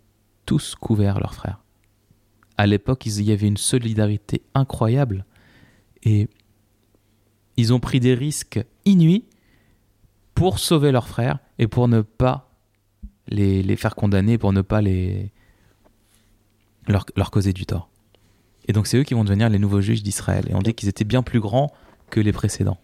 tous 0.46 0.74
couvert 0.74 1.20
leurs 1.20 1.34
frères. 1.34 1.60
À 2.56 2.66
l'époque, 2.66 3.06
il 3.06 3.22
y 3.22 3.32
avait 3.32 3.46
une 3.46 3.56
solidarité 3.56 4.42
incroyable 4.54 5.24
et 6.02 6.28
ils 7.56 7.72
ont 7.72 7.80
pris 7.80 8.00
des 8.00 8.14
risques 8.14 8.64
inouïs 8.84 9.24
pour 10.34 10.58
sauver 10.58 10.92
leurs 10.92 11.08
frères 11.08 11.38
et 11.58 11.66
pour 11.66 11.88
ne 11.88 12.00
pas 12.00 12.50
les, 13.28 13.62
les 13.62 13.76
faire 13.76 13.94
condamner, 13.94 14.38
pour 14.38 14.52
ne 14.52 14.62
pas 14.62 14.80
les, 14.80 15.32
leur, 16.86 17.06
leur 17.16 17.30
causer 17.30 17.52
du 17.52 17.66
tort. 17.66 17.88
Et 18.66 18.72
donc 18.72 18.86
c'est 18.86 18.98
eux 18.98 19.02
qui 19.04 19.14
vont 19.14 19.24
devenir 19.24 19.48
les 19.48 19.58
nouveaux 19.58 19.80
juges 19.80 20.02
d'Israël. 20.02 20.46
Et 20.48 20.54
on 20.54 20.60
dit 20.60 20.74
qu'ils 20.74 20.88
étaient 20.88 21.04
bien 21.04 21.22
plus 21.22 21.40
grands 21.40 21.72
que 22.10 22.20
les 22.20 22.32
précédents. 22.32 22.78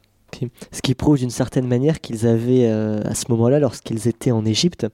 Ce 0.72 0.82
qui 0.82 0.94
prouve 0.94 1.18
d'une 1.18 1.30
certaine 1.30 1.66
manière 1.66 2.00
qu'ils 2.00 2.26
avaient 2.26 2.66
euh, 2.66 3.00
à 3.04 3.14
ce 3.14 3.26
moment-là, 3.30 3.60
lorsqu'ils 3.60 4.08
étaient 4.08 4.32
en 4.32 4.44
Égypte, 4.44 4.86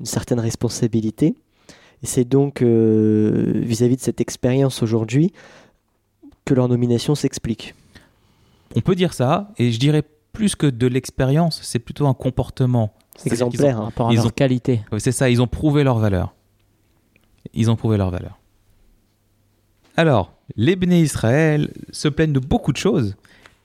une 0.00 0.06
certaine 0.06 0.40
responsabilité. 0.40 1.34
Et 2.02 2.06
c'est 2.06 2.24
donc 2.24 2.62
euh, 2.62 3.52
vis-à-vis 3.54 3.96
de 3.96 4.00
cette 4.00 4.20
expérience 4.20 4.82
aujourd'hui 4.82 5.32
que 6.44 6.54
leur 6.54 6.68
nomination 6.68 7.14
s'explique. 7.14 7.74
On 8.74 8.80
peut 8.80 8.96
dire 8.96 9.14
ça, 9.14 9.52
et 9.58 9.70
je 9.70 9.78
dirais 9.78 10.02
plus 10.32 10.56
que 10.56 10.66
de 10.66 10.86
l'expérience, 10.86 11.60
c'est 11.62 11.78
plutôt 11.78 12.06
un 12.06 12.14
comportement. 12.14 12.94
Exemplaire, 13.26 13.76
par 13.76 13.84
rapport 13.84 14.08
à 14.08 14.14
leur 14.14 14.34
qualité. 14.34 14.80
C'est 14.98 15.12
ça, 15.12 15.28
ils 15.28 15.42
ont 15.42 15.46
prouvé 15.46 15.84
leur 15.84 15.98
valeur. 15.98 16.34
Ils 17.52 17.70
ont 17.70 17.76
prouvé 17.76 17.98
leur 17.98 18.10
valeur. 18.10 18.38
Alors, 19.96 20.32
les 20.56 20.74
béné 20.74 21.00
Israël 21.00 21.70
se 21.90 22.08
plaignent 22.08 22.32
de 22.32 22.40
beaucoup 22.40 22.72
de 22.72 22.78
choses. 22.78 23.14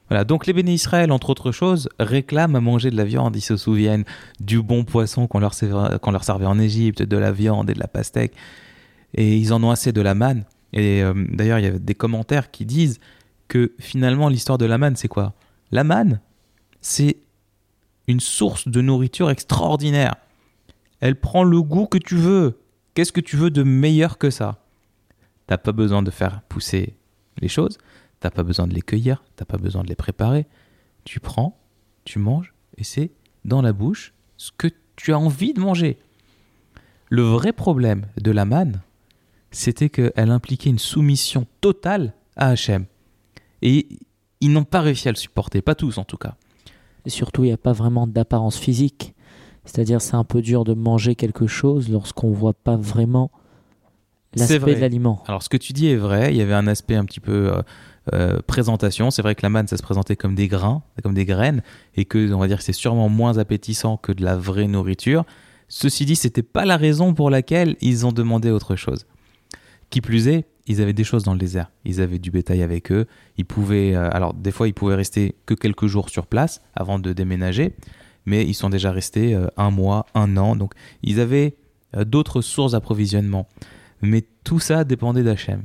Voilà, 0.10 0.24
donc 0.24 0.46
les 0.46 0.54
béné 0.54 0.74
Israël, 0.74 1.12
entre 1.12 1.30
autres 1.30 1.52
choses, 1.52 1.90
réclament 2.00 2.56
à 2.56 2.62
manger 2.62 2.90
de 2.90 2.96
la 2.96 3.04
viande. 3.04 3.36
Ils 3.36 3.42
se 3.42 3.58
souviennent 3.58 4.06
du 4.40 4.62
bon 4.62 4.84
poisson 4.84 5.28
qu'on 5.28 5.40
leur, 5.40 5.54
servait 5.54 6.46
en 6.46 6.60
Égypte, 6.60 7.02
de 7.02 7.18
la 7.18 7.32
viande 7.32 7.70
et 7.70 7.74
de 7.74 7.80
la 7.80 7.88
pastèque. 7.88 8.34
Et 9.14 9.38
ils 9.38 9.54
en 9.54 9.64
ont 9.64 9.72
assez 9.72 9.92
de 9.92 10.02
la 10.02 10.16
manne. 10.16 10.46
Et 10.74 11.04
euh, 11.04 11.14
d'ailleurs, 11.30 11.60
il 11.60 11.66
y 11.66 11.68
a 11.68 11.78
des 11.78 11.96
commentaires 11.96 12.52
qui 12.52 12.66
disent 12.66 13.00
que 13.48 13.74
finalement, 13.80 14.30
l'histoire 14.30 14.58
de 14.58 14.66
la 14.66 14.78
manne, 14.78 14.96
c'est 14.96 15.08
quoi? 15.08 15.34
La 15.72 15.84
manne, 15.84 16.22
c'est 16.80 17.18
une 18.08 18.20
source 18.20 18.68
de 18.68 18.82
nourriture 18.82 19.30
extraordinaire. 19.30 20.16
Elle 21.00 21.20
prend 21.20 21.44
le 21.44 21.62
goût 21.62 21.86
que 21.86 21.98
tu 21.98 22.16
veux. 22.16 22.60
Qu'est-ce 22.94 23.12
que 23.12 23.22
tu 23.22 23.36
veux 23.36 23.52
de 23.52 23.64
meilleur 23.64 24.18
que 24.18 24.30
ça? 24.30 24.58
T'as 25.46 25.58
pas 25.58 25.72
besoin 25.72 26.02
de 26.02 26.12
faire 26.12 26.42
pousser 26.50 26.96
les 27.40 27.48
choses, 27.48 27.78
t'as 28.20 28.30
pas 28.30 28.44
besoin 28.44 28.68
de 28.68 28.74
les 28.74 28.82
cueillir, 28.82 29.24
t'as 29.36 29.46
pas 29.46 29.58
besoin 29.58 29.84
de 29.84 29.88
les 29.88 29.96
préparer. 29.96 30.48
Tu 31.04 31.20
prends, 31.20 31.58
tu 32.06 32.20
manges, 32.20 32.54
et 32.78 32.84
c'est 32.84 33.12
dans 33.46 33.62
la 33.62 33.74
bouche 33.74 34.14
ce 34.38 34.52
que 34.56 34.68
tu 34.96 35.14
as 35.14 35.20
envie 35.20 35.54
de 35.54 35.60
manger. 35.60 35.98
Le 37.10 37.22
vrai 37.22 37.54
problème 37.54 38.06
de 38.22 38.32
la 38.32 38.46
manne, 38.46 38.82
c'était 39.52 39.90
qu'elle 39.90 40.32
impliquait 40.32 40.70
une 40.70 40.80
soumission 40.80 41.48
totale 41.62 42.14
à 42.36 42.50
Hachem. 42.50 42.86
Et 43.62 43.88
ils 44.42 44.52
n'ont 44.52 44.66
pas 44.66 44.82
réussi 44.82 45.08
à 45.08 45.12
le 45.12 45.18
supporter, 45.18 45.62
pas 45.62 45.76
tous 45.76 45.98
en 45.98 46.04
tout 46.04 46.18
cas. 46.18 46.36
Et 47.06 47.10
surtout, 47.10 47.44
il 47.44 47.48
n'y 47.48 47.54
a 47.54 47.58
pas 47.58 47.72
vraiment 47.72 48.06
d'apparence 48.06 48.58
physique. 48.58 49.16
C'est-à-dire, 49.64 50.02
c'est 50.02 50.16
un 50.16 50.24
peu 50.24 50.42
dur 50.42 50.64
de 50.64 50.74
manger 50.74 51.16
quelque 51.16 51.48
chose 51.48 51.90
lorsqu'on 51.90 52.30
ne 52.30 52.36
voit 52.36 52.54
pas 52.54 52.76
vraiment 52.76 53.32
l'aspect 54.36 54.76
de 54.76 54.82
l'aliment. 54.82 55.24
Alors 55.28 55.44
ce 55.44 55.50
que 55.50 55.58
tu 55.58 55.74
dis 55.74 55.88
est 55.88 55.96
vrai, 55.96 56.34
il 56.34 56.38
y 56.38 56.42
avait 56.42 56.54
un 56.54 56.68
aspect 56.68 56.96
un 56.96 57.06
petit 57.06 57.20
peu 57.20 57.54
euh, 57.54 57.62
euh, 58.14 58.40
présentation. 58.46 59.12
C'est 59.12 59.22
vrai 59.22 59.36
que 59.36 59.42
la 59.44 59.50
manne, 59.50 59.68
ça 59.68 59.78
se 59.78 59.84
présentait 59.84 60.16
comme 60.16 60.36
des 60.36 60.48
grains, 60.48 60.84
comme 61.04 61.14
des 61.14 61.26
graines, 61.26 61.62
et 61.96 62.06
que 62.06 62.32
on 62.34 62.40
va 62.40 62.48
dire 62.48 62.58
que 62.58 62.64
c'est 62.64 62.74
sûrement 62.74 63.10
moins 63.10 63.38
appétissant 63.38 63.98
que 63.98 64.12
de 64.12 64.24
la 64.24 64.36
vraie 64.36 64.68
nourriture. 64.68 65.26
Ceci 65.68 66.06
dit, 66.06 66.16
c'était 66.16 66.44
pas 66.44 66.66
la 66.66 66.78
raison 66.78 67.14
pour 67.14 67.30
laquelle 67.30 67.76
ils 67.82 68.06
ont 68.06 68.12
demandé 68.12 68.52
autre 68.52 68.76
chose. 68.76 69.06
Qui 69.90 70.02
plus 70.02 70.28
est, 70.28 70.46
ils 70.66 70.82
avaient 70.82 70.94
des 70.94 71.04
choses 71.04 71.24
dans 71.24 71.34
le 71.34 71.40
désert. 71.40 71.72
Ils 71.86 72.02
avaient 72.02 72.20
du 72.20 72.32
bétail 72.32 72.62
avec 72.62 72.92
eux. 72.92 73.06
Ils 73.38 73.46
pouvaient, 73.46 73.96
euh, 73.96 74.10
alors 74.12 74.34
des 74.34 74.52
fois, 74.52 74.68
ils 74.68 74.74
pouvaient 74.74 74.96
rester 74.96 75.36
que 75.46 75.54
quelques 75.54 75.88
jours 75.88 76.10
sur 76.10 76.28
place 76.28 76.62
avant 76.76 77.00
de 77.00 77.14
déménager, 77.14 77.74
mais 78.26 78.46
ils 78.46 78.54
sont 78.54 78.70
déjà 78.70 78.92
restés 78.92 79.34
euh, 79.34 79.48
un 79.58 79.72
mois, 79.72 80.06
un 80.14 80.38
an. 80.38 80.56
Donc, 80.56 80.74
ils 81.04 81.20
avaient 81.20 81.56
d'autres 82.06 82.42
sources 82.42 82.74
d'approvisionnement. 82.74 83.48
Mais 84.02 84.26
tout 84.44 84.60
ça 84.60 84.84
dépendait 84.84 85.24
d'Hachem. 85.24 85.64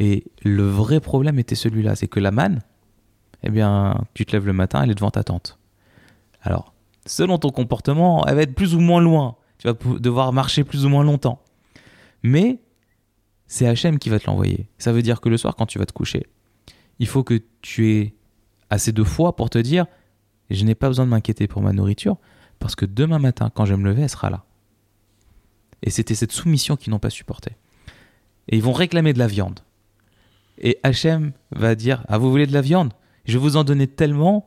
Et 0.00 0.24
le 0.42 0.66
vrai 0.66 0.98
problème 0.98 1.38
était 1.38 1.54
celui-là, 1.54 1.94
c'est 1.94 2.08
que 2.08 2.18
la 2.18 2.32
manne, 2.32 2.60
eh 3.44 3.50
bien, 3.50 4.02
tu 4.14 4.26
te 4.26 4.32
lèves 4.32 4.46
le 4.46 4.52
matin, 4.52 4.82
elle 4.82 4.90
est 4.90 4.94
devant 4.94 5.10
ta 5.10 5.22
tente. 5.22 5.58
Alors, 6.42 6.74
selon 7.06 7.38
ton 7.38 7.50
comportement, 7.50 8.26
elle 8.26 8.34
va 8.34 8.42
être 8.42 8.54
plus 8.54 8.74
ou 8.74 8.80
moins 8.80 9.00
loin. 9.00 9.36
Tu 9.58 9.68
vas 9.68 9.74
devoir 9.98 10.32
marcher 10.32 10.64
plus 10.64 10.86
ou 10.86 10.88
moins 10.88 11.04
longtemps. 11.04 11.42
Mais 12.22 12.60
c'est 13.46 13.66
Hachem 13.68 13.98
qui 13.98 14.08
va 14.08 14.18
te 14.18 14.26
l'envoyer. 14.26 14.68
Ça 14.78 14.92
veut 14.92 15.02
dire 15.02 15.20
que 15.20 15.28
le 15.28 15.36
soir, 15.36 15.54
quand 15.54 15.66
tu 15.66 15.78
vas 15.78 15.86
te 15.86 15.92
coucher, 15.92 16.26
il 16.98 17.06
faut 17.06 17.22
que 17.22 17.42
tu 17.60 17.90
aies 17.90 18.14
assez 18.70 18.92
de 18.92 19.04
foi 19.04 19.36
pour 19.36 19.50
te 19.50 19.58
dire 19.58 19.86
je 20.50 20.64
n'ai 20.64 20.74
pas 20.74 20.88
besoin 20.88 21.04
de 21.04 21.10
m'inquiéter 21.10 21.46
pour 21.46 21.62
ma 21.62 21.72
nourriture, 21.72 22.16
parce 22.58 22.74
que 22.74 22.84
demain 22.84 23.18
matin, 23.18 23.50
quand 23.54 23.66
je 23.66 23.74
vais 23.74 23.80
me 23.80 23.88
lever, 23.88 24.02
elle 24.02 24.10
sera 24.10 24.30
là. 24.30 24.44
Et 25.82 25.90
c'était 25.90 26.14
cette 26.14 26.32
soumission 26.32 26.76
qu'ils 26.76 26.90
n'ont 26.90 26.98
pas 26.98 27.10
supportée. 27.10 27.56
Et 28.48 28.56
ils 28.56 28.62
vont 28.62 28.72
réclamer 28.72 29.12
de 29.12 29.18
la 29.18 29.28
viande. 29.28 29.60
Et 30.60 30.78
Hachem 30.82 31.32
va 31.52 31.74
dire 31.74 32.04
Ah, 32.08 32.18
vous 32.18 32.30
voulez 32.30 32.46
de 32.46 32.52
la 32.52 32.60
viande? 32.60 32.92
Je 33.24 33.32
vais 33.34 33.38
vous 33.38 33.56
en 33.56 33.64
donner 33.64 33.86
tellement 33.86 34.46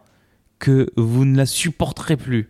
que 0.60 0.90
vous 0.96 1.26
ne 1.26 1.36
la 1.38 1.46
supporterez 1.46 2.18
plus. 2.18 2.50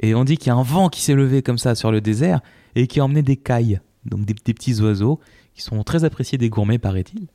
Et 0.00 0.14
on 0.14 0.24
dit 0.24 0.36
qu'il 0.36 0.48
y 0.48 0.50
a 0.50 0.54
un 0.56 0.62
vent 0.62 0.88
qui 0.88 1.00
s'est 1.00 1.14
levé 1.14 1.42
comme 1.42 1.58
ça 1.58 1.74
sur 1.74 1.90
le 1.90 2.00
désert 2.00 2.40
et 2.74 2.86
qui 2.86 3.00
a 3.00 3.04
emmené 3.04 3.22
des 3.22 3.36
cailles, 3.36 3.80
donc 4.04 4.24
des, 4.24 4.34
petits 4.34 4.80
oiseaux 4.82 5.20
qui 5.54 5.62
sont 5.62 5.82
très 5.84 6.04
appréciés 6.04 6.36
des 6.38 6.50
gourmets, 6.50 6.78
paraît-il. 6.78 7.28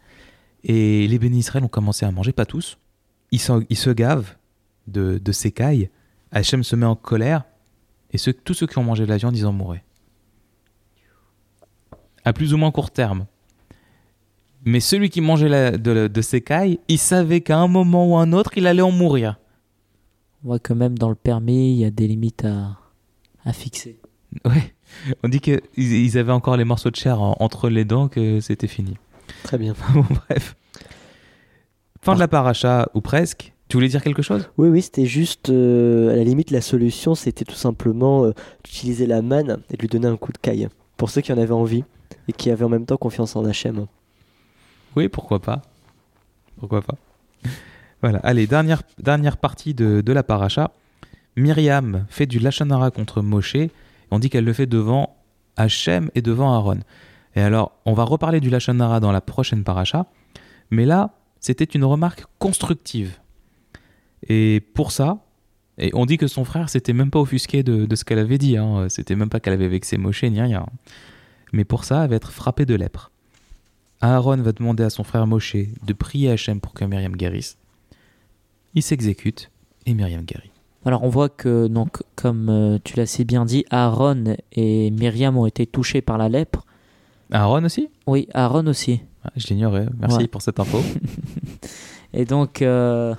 Et 0.64 1.08
les 1.08 1.18
bénis 1.20 1.40
Israël 1.40 1.64
ont 1.64 1.68
commencé 1.70 2.06
à 2.06 2.12
manger, 2.12 2.34
pas 2.34 2.46
tous. 2.46 2.78
Ils, 3.32 3.40
s'en- 3.40 3.62
ils 3.70 3.78
se 3.78 3.90
gavent 3.90 4.36
de, 4.88 5.18
de 5.18 5.32
ces 5.32 5.52
cailles. 5.52 5.90
Hachem 6.32 6.64
se 6.64 6.76
met 6.76 6.86
en 6.86 6.96
colère 6.96 7.46
et 8.12 8.18
ceux- 8.20 8.34
tous 8.34 8.54
ceux 8.54 8.68
qui 8.68 8.78
ont 8.78 8.84
mangé 8.84 9.06
de 9.06 9.10
la 9.10 9.18
viande, 9.18 9.36
ils 9.36 9.48
en 9.48 9.54
mouraient. 9.54 9.84
À 12.24 12.34
plus 12.34 12.54
ou 12.54 12.58
moins 12.58 12.72
court 12.72 12.92
terme. 12.92 13.26
Mais 14.64 14.80
celui 14.80 15.10
qui 15.10 15.22
mangeait 15.22 15.50
la- 15.50 15.72
de, 15.78 16.08
de 16.08 16.22
ces 16.22 16.42
cailles, 16.42 16.80
il 16.88 16.98
savait 17.00 17.42
qu'à 17.42 17.58
un 17.58 17.68
moment 17.68 18.08
ou 18.08 18.16
un 18.18 18.32
autre, 18.34 18.52
il 18.58 18.68
allait 18.68 18.82
en 18.82 18.92
mourir. 18.92 19.40
On 20.44 20.48
voit 20.50 20.60
que 20.60 20.74
même 20.74 20.98
dans 20.98 21.10
le 21.10 21.16
permis, 21.16 21.74
il 21.74 21.80
y 21.80 21.86
a 21.86 21.90
des 21.92 22.08
limites 22.08 22.46
à, 22.46 22.78
à 23.46 23.54
fixer. 23.54 24.00
Ouais. 24.46 24.74
On 25.24 25.30
dit 25.30 25.40
qu'ils 25.40 25.62
ils 25.78 26.18
avaient 26.18 26.32
encore 26.32 26.58
les 26.58 26.64
morceaux 26.64 26.90
de 26.92 26.96
chair 26.96 27.22
en- 27.22 27.36
entre 27.40 27.70
les 27.70 27.86
dents, 27.86 28.08
que 28.08 28.40
c'était 28.40 28.68
fini. 28.68 28.96
Très 29.44 29.58
bien. 29.58 29.74
Bon, 29.94 30.06
bref. 30.30 30.56
Fin 32.02 32.16
de 32.16 32.20
la 32.20 32.28
paracha, 32.28 32.90
ou 32.94 33.02
presque. 33.02 33.54
Tu 33.68 33.78
voulais 33.78 33.88
dire 33.90 34.04
quelque 34.04 34.22
chose? 34.22 34.50
Oui, 34.58 34.68
oui, 34.70 34.82
c'était 34.82 35.06
juste, 35.06 35.50
euh, 35.50 36.12
à 36.12 36.16
la 36.16 36.24
limite, 36.24 36.52
la 36.52 36.62
solution, 36.62 37.16
c'était 37.16 37.46
tout 37.46 37.56
simplement 37.56 38.26
euh, 38.26 38.32
d'utiliser 38.64 39.06
la 39.06 39.22
manne 39.22 39.60
et 39.72 39.78
de 39.78 39.82
lui 39.82 39.88
donner 39.88 40.08
un 40.08 40.18
coup 40.18 40.32
de 40.34 40.38
caille. 40.38 40.68
Pour 40.98 41.10
ceux 41.10 41.22
qui 41.22 41.32
en 41.32 41.38
avaient 41.38 41.52
envie 41.54 41.84
et 42.28 42.34
qui 42.34 42.52
avaient 42.52 42.66
en 42.66 42.70
même 42.70 42.86
temps 42.86 42.98
confiance 42.98 43.36
en 43.36 43.46
Hachem. 43.46 43.86
Oui, 44.96 45.08
pourquoi 45.10 45.40
pas. 45.40 45.62
Pourquoi 46.60 46.82
pas. 46.82 46.96
Voilà, 48.02 48.20
allez, 48.20 48.48
dernière, 48.48 49.38
partie 49.38 49.74
de, 49.74 50.12
la 50.12 50.24
paracha. 50.24 50.72
Myriam 51.36 52.06
fait 52.10 52.26
du 52.26 52.40
lachonara 52.40 52.92
contre 52.92 53.22
Moshe. 53.22 53.58
On 54.10 54.20
dit 54.20 54.30
qu'elle 54.30 54.44
le 54.44 54.54
fait 54.54 54.66
devant 54.66 55.16
Hachem 55.56 56.10
et 56.16 56.22
devant 56.22 56.54
Aaron. 56.54 56.80
Et 57.36 57.42
alors, 57.42 57.74
on 57.86 57.94
va 57.94 58.04
reparler 58.04 58.40
du 58.40 58.50
lachonara 58.50 59.00
dans 59.00 59.12
la 59.12 59.22
prochaine 59.22 59.64
paracha. 59.64 60.08
Mais 60.72 60.86
là, 60.86 61.12
c'était 61.40 61.64
une 61.64 61.86
remarque 61.86 62.26
constructive. 62.40 63.18
Et 64.28 64.62
pour 64.74 64.92
ça, 64.92 65.20
et 65.78 65.92
on 65.94 66.06
dit 66.06 66.18
que 66.18 66.28
son 66.28 66.44
frère 66.44 66.70
s'était 66.70 66.94
même 66.94 67.12
pas 67.12 67.20
offusqué 67.20 67.64
de, 67.64 67.86
de 67.86 67.96
ce 67.96 68.04
qu'elle 68.04 68.20
avait 68.20 68.38
dit. 68.38 68.58
Hein. 68.58 68.88
C'était 68.90 69.16
même 69.16 69.30
pas 69.30 69.40
qu'elle 69.40 69.54
avait 69.54 69.68
vexé 69.68 69.98
Moshe 69.98 70.24
ni 70.24 70.42
rien. 70.42 70.66
Mais 71.54 71.66
pour 71.66 71.86
ça, 71.86 72.04
elle 72.04 72.10
va 72.10 72.16
être 72.16 72.32
frappée 72.32 72.66
de 72.66 72.76
lèpre. 72.76 73.11
Aaron 74.02 74.38
va 74.38 74.52
demander 74.52 74.84
à 74.84 74.90
son 74.90 75.04
frère 75.04 75.28
Moshe 75.28 75.56
de 75.86 75.94
prier 75.94 76.32
Hachem 76.32 76.60
pour 76.60 76.74
que 76.74 76.84
Myriam 76.86 77.16
guérisse. 77.16 77.58
Il 78.74 78.82
s'exécute 78.82 79.52
et 79.86 79.94
Myriam 79.94 80.24
guérit. 80.24 80.52
Alors 80.86 81.04
on 81.04 81.10
voit 81.10 81.30
que, 81.30 81.68
donc, 81.68 82.02
comme 82.16 82.50
euh, 82.50 82.80
tu 82.84 82.98
l'as 82.98 83.06
si 83.06 83.24
bien 83.26 83.46
dit, 83.46 83.66
Aaron 83.70 84.36
et 84.54 84.90
Myriam 84.92 85.38
ont 85.38 85.46
été 85.46 85.68
touchés 85.68 86.02
par 86.02 86.18
la 86.18 86.30
lèpre. 86.30 86.66
Aaron 87.32 87.64
aussi? 87.64 87.90
Oui, 88.08 88.28
Aaron 88.34 88.66
aussi. 88.68 89.02
Ah, 89.24 89.30
Je 89.36 89.48
l'ignorais. 89.48 89.86
Merci 90.00 90.18
Ouais. 90.18 90.28
pour 90.28 90.42
cette 90.42 90.60
info. 90.60 90.80
Et 92.14 92.26
donc, 92.26 92.62
euh, 92.62 93.14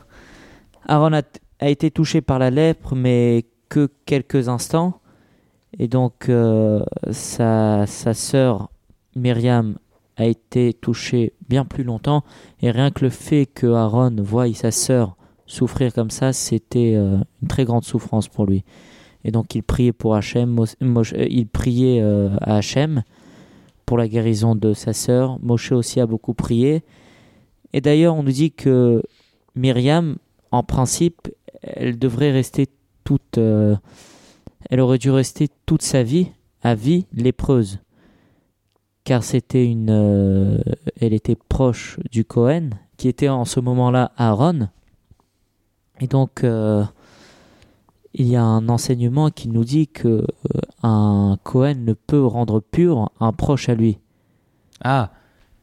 Aaron 0.88 1.12
a, 1.14 1.22
a 1.60 1.68
été 1.70 1.90
touché 1.90 2.20
par 2.20 2.38
la 2.38 2.50
lèpre, 2.50 2.94
mais 2.94 3.46
que 3.68 3.88
quelques 4.04 4.48
instants. 4.48 5.00
Et 5.78 5.86
donc, 5.88 6.28
euh, 6.28 6.82
sa, 7.12 7.86
sa 7.86 8.12
sœur 8.12 8.68
Myriam 9.16 9.76
a 10.16 10.26
été 10.26 10.72
touchée 10.74 11.32
bien 11.48 11.64
plus 11.64 11.84
longtemps. 11.84 12.22
Et 12.60 12.70
rien 12.70 12.90
que 12.90 13.04
le 13.04 13.10
fait 13.10 13.46
que 13.46 13.66
Aaron 13.66 14.16
voie 14.18 14.52
sa 14.54 14.70
sœur 14.70 15.16
souffrir 15.46 15.92
comme 15.92 16.10
ça, 16.10 16.32
c'était 16.32 16.94
euh, 16.96 17.18
une 17.42 17.48
très 17.48 17.64
grande 17.64 17.84
souffrance 17.84 18.28
pour 18.28 18.46
lui. 18.46 18.64
Et 19.24 19.30
donc, 19.30 19.54
il 19.54 19.62
priait 19.62 19.92
pour 19.92 20.14
Hachem, 20.14 20.58
euh, 20.58 21.26
il 21.28 21.46
priait 21.46 22.00
euh, 22.02 22.30
à 22.40 22.56
Hachem 22.56 23.02
pour 23.86 23.98
la 23.98 24.08
guérison 24.08 24.54
de 24.54 24.74
sa 24.74 24.92
sœur. 24.92 25.38
Moshe 25.42 25.72
aussi 25.72 26.00
a 26.00 26.06
beaucoup 26.06 26.34
prié. 26.34 26.82
Et 27.72 27.80
d'ailleurs, 27.80 28.14
on 28.14 28.22
nous 28.22 28.32
dit 28.32 28.52
que 28.52 29.02
Myriam, 29.54 30.16
en 30.50 30.62
principe, 30.62 31.28
elle 31.62 31.98
devrait 31.98 32.32
rester 32.32 32.68
toute. 33.04 33.38
euh, 33.38 33.76
elle 34.70 34.80
aurait 34.80 34.98
dû 34.98 35.10
rester 35.10 35.48
toute 35.66 35.82
sa 35.82 36.02
vie 36.02 36.28
à 36.62 36.74
vie 36.74 37.06
lépreuse. 37.12 37.80
Car 39.04 39.24
c'était 39.24 39.66
une. 39.66 39.90
euh, 39.90 40.58
elle 41.00 41.12
était 41.12 41.36
proche 41.36 41.98
du 42.10 42.24
Cohen, 42.24 42.70
qui 42.96 43.08
était 43.08 43.28
en 43.28 43.44
ce 43.44 43.58
moment-là 43.60 44.12
Aaron. 44.16 44.68
Et 46.00 46.06
donc, 46.06 46.44
euh, 46.44 46.84
il 48.14 48.26
y 48.28 48.36
a 48.36 48.42
un 48.44 48.68
enseignement 48.68 49.30
qui 49.30 49.48
nous 49.48 49.64
dit 49.64 49.88
que 49.88 50.08
euh, 50.08 50.24
un 50.82 51.36
Cohen 51.42 51.74
ne 51.84 51.94
peut 51.94 52.24
rendre 52.24 52.60
pur 52.60 53.10
un 53.20 53.32
proche 53.32 53.68
à 53.68 53.74
lui. 53.74 53.98
Ah, 54.84 55.10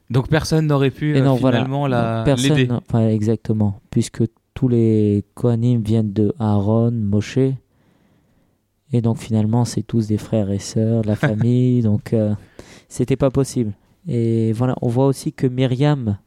donc 0.09 0.27
personne 0.27 0.67
n'aurait 0.67 0.91
pu 0.91 1.15
Et 1.15 1.21
euh, 1.21 1.23
non, 1.23 1.35
voilà. 1.35 1.57
finalement 1.59 1.87
la- 1.87 2.23
Donc, 2.23 2.37
l'aider. 2.39 2.49
personne, 2.67 2.79
enfin, 2.89 3.07
exactement, 3.09 3.79
puisque 3.91 4.23
tous 4.53 4.67
les 4.67 5.23
Kohanim 5.35 5.81
viennent 5.81 6.11
de 6.11 6.33
Aaron, 6.39 6.91
Moshe, 6.91 7.37
et 8.91 9.01
donc 9.01 9.17
finalement 9.17 9.65
c'est 9.65 9.83
tous 9.83 10.07
des 10.07 10.17
frères 10.17 10.51
et 10.51 10.59
sœurs, 10.59 11.01
de 11.03 11.07
la 11.07 11.15
famille, 11.27 11.81
donc 11.81 12.13
euh, 12.13 12.33
c'était 12.87 13.15
pas 13.15 13.29
possible. 13.29 13.73
Et 14.07 14.53
voilà, 14.53 14.75
on 14.81 14.87
voit 14.87 15.05
aussi 15.05 15.33
que 15.33 15.47
Myriam 15.47 16.17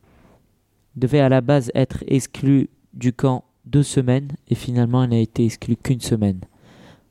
devait 0.97 1.21
à 1.21 1.29
la 1.29 1.41
base 1.41 1.71
être 1.75 2.05
exclue 2.07 2.69
du 2.95 3.13
camp 3.13 3.45
deux 3.65 3.83
semaines, 3.83 4.33
et 4.49 4.55
finalement 4.55 5.05
elle 5.05 5.11
n'a 5.11 5.19
été 5.19 5.45
exclue 5.45 5.77
qu'une 5.77 6.01
semaine. 6.01 6.41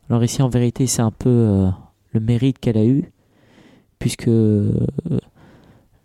Alors 0.10 0.24
ici 0.24 0.42
en 0.42 0.50
vérité 0.50 0.88
c'est 0.88 1.02
un 1.02 1.12
peu 1.12 1.30
euh, 1.30 1.70
le 2.12 2.20
mérite 2.20 2.60
qu'elle 2.60 2.78
a 2.78 2.86
eu, 2.86 3.12
puisque 4.00 4.28
euh, 4.28 4.88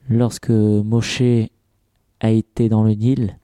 lorsque 0.08 0.50
Moshe 0.50 1.22
a 2.20 2.30
été 2.30 2.68
dans 2.68 2.84
le 2.84 2.92
Nil, 2.92 3.38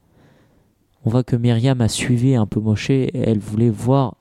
on 1.05 1.09
voit 1.09 1.23
que 1.23 1.35
Myriam 1.35 1.81
a 1.81 1.89
suivi 1.89 2.35
un 2.35 2.45
peu 2.45 2.59
Moshe 2.59 2.89
et 2.89 3.11
elle 3.17 3.39
voulait 3.39 3.69
voir 3.69 4.15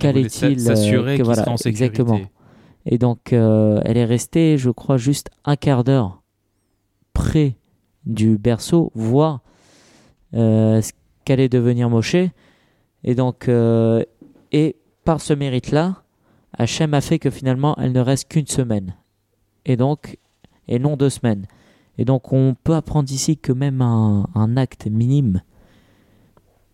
qu'allait-il 0.00 0.60
s'a- 0.60 0.76
s'assurer 0.76 1.14
euh, 1.14 1.18
que 1.18 1.22
voilà, 1.22 1.42
sécurité. 1.44 1.68
exactement. 1.68 2.20
Et 2.86 2.98
donc 2.98 3.32
euh, 3.32 3.80
elle 3.84 3.96
est 3.96 4.04
restée, 4.04 4.58
je 4.58 4.70
crois, 4.70 4.96
juste 4.96 5.30
un 5.44 5.56
quart 5.56 5.84
d'heure 5.84 6.22
près 7.12 7.56
du 8.06 8.38
berceau, 8.38 8.90
voir 8.94 9.40
euh, 10.34 10.80
ce 10.80 10.92
qu'allait 11.24 11.48
devenir 11.48 11.90
Moshe. 11.90 12.16
Et 13.04 13.14
donc, 13.14 13.48
euh, 13.48 14.02
et 14.52 14.76
par 15.04 15.20
ce 15.20 15.32
mérite-là, 15.32 16.02
Hachem 16.56 16.94
a 16.94 17.00
fait 17.00 17.18
que 17.18 17.30
finalement 17.30 17.76
elle 17.78 17.92
ne 17.92 18.00
reste 18.00 18.28
qu'une 18.28 18.46
semaine. 18.46 18.94
Et 19.66 19.76
donc, 19.76 20.18
et 20.68 20.78
non 20.78 20.96
deux 20.96 21.10
semaines. 21.10 21.46
Et 21.98 22.04
donc 22.04 22.32
on 22.32 22.54
peut 22.62 22.74
apprendre 22.74 23.10
ici 23.12 23.36
que 23.36 23.52
même 23.52 23.82
un, 23.82 24.26
un 24.34 24.56
acte 24.56 24.86
minime, 24.86 25.42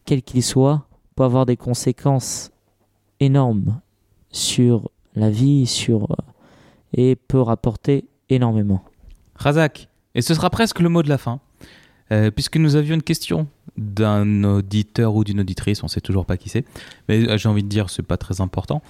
quel 0.04 0.22
qu'il 0.22 0.42
soit, 0.42 0.86
peut 1.16 1.24
avoir 1.24 1.46
des 1.46 1.56
conséquences 1.56 2.52
énormes 3.20 3.80
sur 4.30 4.90
la 5.14 5.30
vie, 5.30 5.66
sur 5.66 6.10
euh, 6.10 6.14
et 6.92 7.16
peut 7.16 7.40
rapporter 7.40 8.04
énormément. 8.28 8.84
Razak, 9.34 9.88
et 10.14 10.22
ce 10.22 10.34
sera 10.34 10.50
presque 10.50 10.80
le 10.80 10.88
mot 10.88 11.02
de 11.02 11.08
la 11.08 11.18
fin. 11.18 11.40
euh, 12.12 12.30
puisque 12.30 12.56
nous 12.56 12.76
avions 12.76 12.94
une 12.94 13.02
question 13.02 13.48
d'un 13.76 14.44
auditeur 14.44 15.14
ou 15.14 15.24
d'une 15.24 15.40
auditrice, 15.40 15.82
on 15.82 15.88
sait 15.88 16.00
toujours 16.00 16.24
pas 16.24 16.36
qui 16.36 16.48
c'est, 16.48 16.64
mais 17.08 17.28
euh, 17.28 17.36
j'ai 17.36 17.48
envie 17.48 17.64
de 17.64 17.68
dire 17.68 17.90
c'est 17.90 18.02
pas 18.02 18.16
très 18.16 18.40
important, 18.40 18.82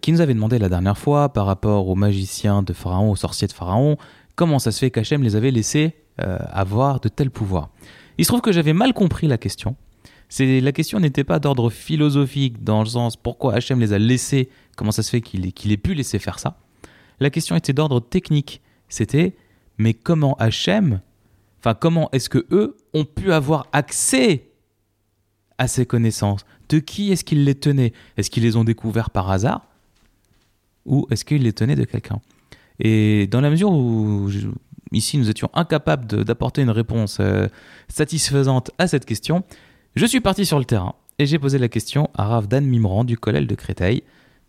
qui 0.00 0.12
nous 0.12 0.20
avait 0.20 0.34
demandé 0.34 0.60
la 0.60 0.68
dernière 0.68 0.96
fois 0.96 1.32
par 1.32 1.44
rapport 1.44 1.88
aux 1.88 1.96
magiciens 1.96 2.62
de 2.62 2.72
Pharaon, 2.72 3.10
aux 3.10 3.16
sorciers 3.16 3.48
de 3.48 3.52
Pharaon, 3.52 3.96
comment 4.36 4.60
ça 4.60 4.70
se 4.70 4.78
fait 4.78 4.92
qu'Hachem 4.92 5.24
les 5.24 5.34
avait 5.34 5.50
laissés 5.50 5.96
avoir 6.18 7.00
de 7.00 7.08
tels 7.08 7.32
pouvoirs. 7.32 7.68
Il 8.16 8.24
se 8.24 8.28
trouve 8.28 8.42
que 8.42 8.52
j'avais 8.52 8.74
mal 8.74 8.92
compris 8.92 9.26
la 9.26 9.38
question. 9.38 9.74
C'est 10.30 10.60
la 10.60 10.70
question 10.70 11.00
n'était 11.00 11.24
pas 11.24 11.40
d'ordre 11.40 11.70
philosophique 11.70 12.62
dans 12.62 12.80
le 12.80 12.88
sens 12.88 13.16
pourquoi 13.16 13.54
Hachem 13.54 13.80
les 13.80 13.92
a 13.92 13.98
laissés, 13.98 14.48
comment 14.76 14.92
ça 14.92 15.02
se 15.02 15.10
fait 15.10 15.20
qu'il 15.20 15.52
qu'il 15.52 15.72
ait 15.72 15.76
pu 15.76 15.92
laisser 15.92 16.20
faire 16.20 16.38
ça. 16.38 16.56
La 17.18 17.30
question 17.30 17.56
était 17.56 17.72
d'ordre 17.72 18.00
technique. 18.00 18.62
C'était 18.88 19.34
mais 19.76 19.92
comment 19.92 20.34
Hachem, 20.34 21.00
enfin 21.58 21.74
comment 21.74 22.08
est-ce 22.12 22.28
que 22.28 22.46
eux 22.52 22.76
ont 22.94 23.04
pu 23.04 23.32
avoir 23.32 23.66
accès 23.72 24.50
à 25.58 25.66
ces 25.66 25.84
connaissances? 25.84 26.46
De 26.68 26.78
qui 26.78 27.10
est-ce 27.10 27.24
qu'ils 27.24 27.44
les 27.44 27.56
tenaient? 27.56 27.92
Est-ce 28.16 28.30
qu'ils 28.30 28.44
les 28.44 28.56
ont 28.56 28.64
découverts 28.64 29.10
par 29.10 29.32
hasard? 29.32 29.66
Ou 30.86 31.08
est-ce 31.10 31.24
qu'ils 31.24 31.42
les 31.42 31.52
tenaient 31.52 31.74
de 31.74 31.84
quelqu'un? 31.84 32.20
Et 32.78 33.26
dans 33.26 33.40
la 33.40 33.50
mesure 33.50 33.72
où 33.72 34.30
ici 34.92 35.18
nous 35.18 35.28
étions 35.28 35.50
incapables 35.54 36.24
d'apporter 36.24 36.62
une 36.62 36.70
réponse 36.70 37.18
euh, 37.20 37.48
satisfaisante 37.88 38.70
à 38.78 38.86
cette 38.86 39.06
question, 39.06 39.44
je 39.96 40.06
suis 40.06 40.20
parti 40.20 40.46
sur 40.46 40.58
le 40.58 40.64
terrain 40.64 40.94
et 41.18 41.26
j'ai 41.26 41.38
posé 41.38 41.58
la 41.58 41.68
question 41.68 42.08
à 42.14 42.26
Rav 42.26 42.46
Dan 42.48 42.66
Mimran 42.66 43.04
du 43.04 43.16
collège 43.18 43.46
de 43.46 43.54
Créteil 43.54 44.02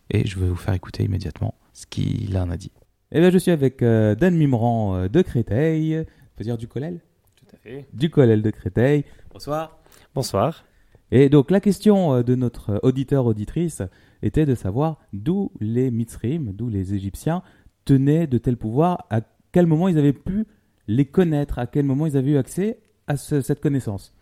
et 0.09 0.27
je 0.27 0.39
vais 0.39 0.47
vous 0.47 0.55
faire 0.55 0.73
écouter 0.73 1.03
immédiatement 1.03 1.55
ce 1.73 1.85
qu'il 1.85 2.37
en 2.37 2.49
a 2.49 2.57
dit. 2.57 2.71
Eh 3.11 3.19
bien, 3.19 3.29
je 3.29 3.37
suis 3.37 3.51
avec 3.51 3.81
euh, 3.81 4.15
Dan 4.15 4.35
Mimran 4.37 4.95
euh, 4.95 5.07
de 5.09 5.21
Créteil, 5.21 5.97
on 5.99 6.37
peut 6.37 6.43
dire 6.43 6.57
du 6.57 6.67
collège 6.67 6.99
Tout 7.35 7.45
à 7.53 7.57
fait. 7.57 7.85
Du 7.93 8.09
collège 8.09 8.41
de 8.41 8.49
Créteil. 8.51 9.03
Bonsoir. 9.33 9.79
Bonsoir. 10.15 10.63
Et 11.11 11.27
donc 11.29 11.51
la 11.51 11.59
question 11.59 12.13
euh, 12.15 12.23
de 12.23 12.35
notre 12.35 12.79
auditeur 12.83 13.25
auditrice 13.25 13.81
était 14.21 14.45
de 14.45 14.55
savoir 14.55 14.97
d'où 15.13 15.51
les 15.59 15.91
Mitzrim, 15.91 16.51
d'où 16.53 16.69
les 16.69 16.93
Égyptiens 16.93 17.41
tenaient 17.85 18.27
de 18.27 18.37
tels 18.37 18.57
pouvoirs, 18.57 19.05
à 19.09 19.21
quel 19.51 19.65
moment 19.65 19.87
ils 19.89 19.97
avaient 19.97 20.13
pu 20.13 20.45
les 20.87 21.05
connaître, 21.05 21.59
à 21.59 21.67
quel 21.67 21.83
moment 21.85 22.05
ils 22.05 22.15
avaient 22.15 22.31
eu 22.31 22.37
accès 22.37 22.79
à 23.07 23.17
ce- 23.17 23.41
cette 23.41 23.59
connaissance? 23.59 24.13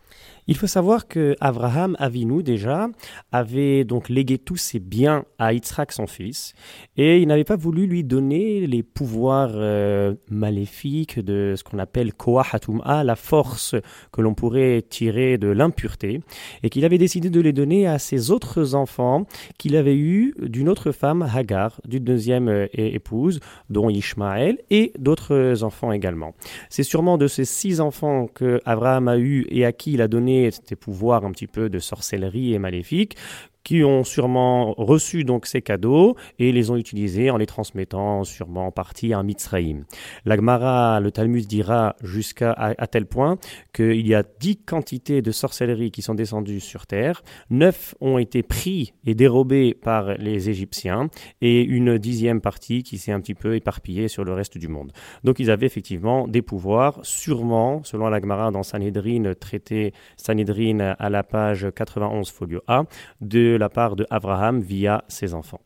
Il 0.49 0.57
faut 0.57 0.65
savoir 0.65 1.07
que 1.07 1.35
Abraham 1.41 1.95
Avinu 1.99 2.41
déjà 2.41 2.87
avait 3.31 3.83
donc 3.83 4.09
légué 4.09 4.39
tous 4.39 4.57
ses 4.57 4.79
biens 4.79 5.25
à 5.37 5.53
Yitzhak 5.53 5.91
son 5.91 6.07
fils 6.07 6.55
et 6.97 7.19
il 7.19 7.27
n'avait 7.27 7.43
pas 7.43 7.55
voulu 7.55 7.85
lui 7.85 8.03
donner 8.03 8.65
les 8.65 8.81
pouvoirs 8.81 9.51
euh, 9.53 10.15
maléfiques 10.31 11.19
de 11.19 11.53
ce 11.55 11.63
qu'on 11.63 11.77
appelle 11.77 12.15
Koahatum'a, 12.15 13.03
la 13.03 13.15
force 13.15 13.75
que 14.11 14.21
l'on 14.21 14.33
pourrait 14.33 14.81
tirer 14.81 15.37
de 15.37 15.49
l'impureté 15.49 16.21
et 16.63 16.71
qu'il 16.71 16.83
avait 16.83 16.97
décidé 16.97 17.29
de 17.29 17.41
les 17.41 17.53
donner 17.53 17.85
à 17.85 17.99
ses 17.99 18.31
autres 18.31 18.73
enfants 18.73 19.27
qu'il 19.59 19.75
avait 19.75 19.97
eus 19.97 20.33
d'une 20.41 20.67
autre 20.67 20.91
femme 20.91 21.21
Hagar, 21.21 21.79
d'une 21.87 22.05
deuxième 22.05 22.67
épouse 22.73 23.39
dont 23.69 23.87
Ishmaël 23.87 24.57
et 24.71 24.93
d'autres 24.97 25.63
enfants 25.63 25.91
également. 25.91 26.33
C'est 26.71 26.81
sûrement 26.81 27.19
de 27.19 27.27
ces 27.27 27.45
six 27.45 27.81
enfants 27.81 28.25
que 28.25 28.59
Abraham 28.65 29.09
a 29.09 29.19
eu 29.19 29.45
et 29.51 29.63
à 29.63 29.71
qui 29.71 29.93
il 29.93 30.01
a 30.01 30.07
donné 30.07 30.38
ces 30.51 30.75
pouvoirs 30.75 31.25
un 31.25 31.31
petit 31.31 31.47
peu 31.47 31.69
de 31.69 31.79
sorcellerie 31.79 32.53
et 32.53 32.59
maléfique 32.59 33.17
qui 33.63 33.83
ont 33.83 34.03
sûrement 34.03 34.73
reçu 34.73 35.23
donc 35.23 35.45
ces 35.45 35.61
cadeaux 35.61 36.15
et 36.37 36.51
les 36.51 36.71
ont 36.71 36.77
utilisés 36.77 37.29
en 37.29 37.37
les 37.37 37.45
transmettant 37.45 38.23
sûrement 38.23 38.67
en 38.67 38.71
partie 38.71 39.13
à 39.13 39.21
Mitzraïm. 39.23 39.85
La 40.25 40.35
Gemara, 40.35 40.99
le 40.99 41.11
Talmud 41.11 41.45
dira 41.45 41.95
jusqu'à 42.01 42.51
à, 42.51 42.87
tel 42.87 43.05
point 43.05 43.37
qu'il 43.73 44.07
y 44.07 44.15
a 44.15 44.23
dix 44.39 44.57
quantités 44.57 45.21
de 45.21 45.31
sorcellerie 45.31 45.91
qui 45.91 46.01
sont 46.01 46.15
descendues 46.15 46.59
sur 46.59 46.87
terre, 46.87 47.21
neuf 47.49 47.95
ont 48.01 48.17
été 48.17 48.43
pris 48.43 48.93
et 49.05 49.15
dérobés 49.15 49.73
par 49.73 50.13
les 50.17 50.49
Égyptiens 50.49 51.09
et 51.41 51.61
une 51.61 51.97
dixième 51.97 52.41
partie 52.41 52.83
qui 52.83 52.97
s'est 52.97 53.11
un 53.11 53.19
petit 53.19 53.35
peu 53.35 53.55
éparpillée 53.55 54.07
sur 54.07 54.23
le 54.23 54.33
reste 54.33 54.57
du 54.57 54.67
monde. 54.67 54.91
Donc 55.23 55.39
ils 55.39 55.51
avaient 55.51 55.65
effectivement 55.65 56.27
des 56.27 56.41
pouvoirs, 56.41 56.99
sûrement, 57.03 57.83
selon 57.83 58.09
la 58.09 58.19
Gemara 58.19 58.51
dans 58.51 58.63
Sanhedrin, 58.63 59.33
traité 59.39 59.93
Sanhedrin 60.17 60.95
à 60.97 61.09
la 61.09 61.23
page 61.23 61.67
91 61.75 62.29
folio 62.29 62.61
A, 62.67 62.83
de 63.21 63.48
la 63.57 63.69
part 63.69 63.95
de 63.95 64.05
Abraham 64.09 64.61
via 64.61 65.03
ses 65.07 65.33
enfants. 65.33 65.61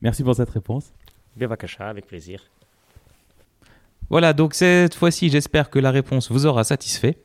Merci 0.00 0.22
pour 0.22 0.34
cette 0.34 0.50
réponse. 0.50 0.92
Bevakasha, 1.36 1.88
avec 1.88 2.06
plaisir. 2.06 2.42
Voilà, 4.10 4.32
donc 4.32 4.54
cette 4.54 4.94
fois-ci, 4.94 5.28
j'espère 5.28 5.70
que 5.70 5.78
la 5.78 5.90
réponse 5.90 6.30
vous 6.30 6.46
aura 6.46 6.64
satisfait. 6.64 7.18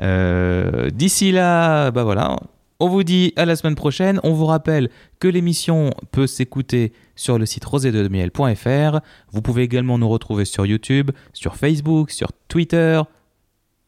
Euh, 0.00 0.90
D'ici 0.90 1.32
là, 1.32 1.90
bah 1.90 2.04
voilà, 2.04 2.36
on 2.78 2.88
vous 2.88 3.04
dit 3.04 3.32
à 3.36 3.44
la 3.44 3.56
semaine 3.56 3.74
prochaine. 3.74 4.20
On 4.22 4.32
vous 4.32 4.46
rappelle 4.46 4.90
que 5.18 5.28
l'émission 5.28 5.90
peut 6.12 6.26
s'écouter 6.26 6.92
sur 7.14 7.38
le 7.38 7.46
site 7.46 7.64
rosédemiel.fr. 7.64 9.00
Vous 9.32 9.42
pouvez 9.42 9.62
également 9.62 9.98
nous 9.98 10.08
retrouver 10.08 10.44
sur 10.44 10.66
YouTube, 10.66 11.10
sur 11.32 11.56
Facebook, 11.56 12.10
sur 12.10 12.32
Twitter 12.48 13.00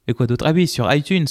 et 0.08 0.14
quoi 0.14 0.26
d'autre? 0.26 0.44
Ah 0.46 0.52
oui, 0.52 0.66
sur 0.66 0.92
iTunes 0.92 1.26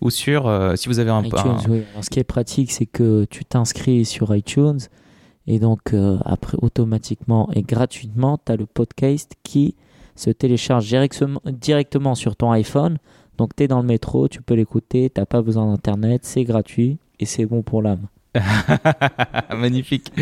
ou 0.00 0.10
sur 0.10 0.46
euh, 0.46 0.76
si 0.76 0.88
vous 0.88 0.98
avez 0.98 1.10
un, 1.10 1.22
iTunes, 1.24 1.38
un- 1.40 1.70
oui. 1.70 1.82
Alors, 1.92 2.04
ce 2.04 2.10
qui 2.10 2.18
est 2.20 2.24
pratique, 2.24 2.72
c'est 2.72 2.86
que 2.86 3.24
tu 3.24 3.44
t'inscris 3.44 4.04
sur 4.04 4.34
iTunes 4.34 4.78
et 5.46 5.58
donc 5.58 5.92
euh, 5.92 6.18
après 6.24 6.56
automatiquement 6.60 7.48
et 7.54 7.62
gratuitement, 7.62 8.38
tu 8.44 8.52
as 8.52 8.56
le 8.56 8.66
podcast 8.66 9.32
qui 9.42 9.74
se 10.14 10.30
télécharge 10.30 10.86
directement, 10.86 11.40
directement 11.46 12.14
sur 12.14 12.36
ton 12.36 12.50
iPhone. 12.52 12.98
Donc 13.38 13.54
tu 13.56 13.62
es 13.62 13.68
dans 13.68 13.80
le 13.80 13.86
métro, 13.86 14.28
tu 14.28 14.42
peux 14.42 14.54
l'écouter, 14.54 15.10
t'as 15.10 15.26
pas 15.26 15.42
besoin 15.42 15.66
d'internet, 15.66 16.22
c'est 16.24 16.44
gratuit 16.44 16.98
et 17.20 17.24
c'est 17.26 17.46
bon 17.46 17.62
pour 17.62 17.82
l'âme. 17.82 18.06
Magnifique. 19.56 20.12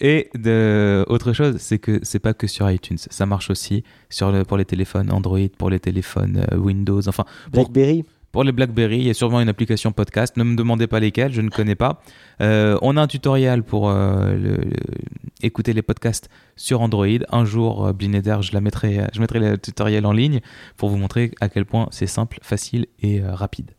Et 0.00 0.30
de, 0.34 1.04
autre 1.08 1.32
chose, 1.32 1.56
c'est 1.58 1.78
que 1.78 2.00
c'est 2.02 2.18
pas 2.18 2.34
que 2.34 2.46
sur 2.46 2.70
iTunes, 2.70 2.98
ça 2.98 3.26
marche 3.26 3.50
aussi 3.50 3.84
sur 4.10 4.32
le, 4.32 4.44
pour 4.44 4.56
les 4.56 4.64
téléphones 4.64 5.10
Android, 5.12 5.38
pour 5.58 5.70
les 5.70 5.80
téléphones 5.80 6.44
euh, 6.52 6.56
Windows, 6.56 7.06
enfin 7.08 7.24
Blackberry 7.52 8.04
pour 8.36 8.44
les 8.44 8.52
BlackBerry, 8.52 8.98
il 8.98 9.04
y 9.06 9.08
a 9.08 9.14
sûrement 9.14 9.40
une 9.40 9.48
application 9.48 9.92
podcast. 9.92 10.36
Ne 10.36 10.44
me 10.44 10.56
demandez 10.56 10.86
pas 10.86 11.00
lesquelles, 11.00 11.32
je 11.32 11.40
ne 11.40 11.48
connais 11.48 11.74
pas. 11.74 12.02
Euh, 12.42 12.76
on 12.82 12.98
a 12.98 13.00
un 13.00 13.06
tutoriel 13.06 13.62
pour 13.62 13.88
euh, 13.88 14.34
le- 14.34 14.56
le- 14.56 14.72
écouter 15.40 15.72
les 15.72 15.80
podcasts 15.80 16.28
sur 16.54 16.82
Android. 16.82 17.06
Un 17.32 17.46
jour, 17.46 17.86
euh, 17.86 17.92
Blinéder, 17.94 18.36
je 18.42 18.52
la 18.52 18.60
mettrai, 18.60 19.00
je 19.14 19.20
mettrai 19.22 19.38
le 19.38 19.56
tutoriel 19.56 20.04
en 20.04 20.12
ligne 20.12 20.40
pour 20.76 20.90
vous 20.90 20.98
montrer 20.98 21.30
à 21.40 21.48
quel 21.48 21.64
point 21.64 21.88
c'est 21.92 22.06
simple, 22.06 22.38
facile 22.42 22.84
et 23.00 23.22
rapide. 23.22 23.70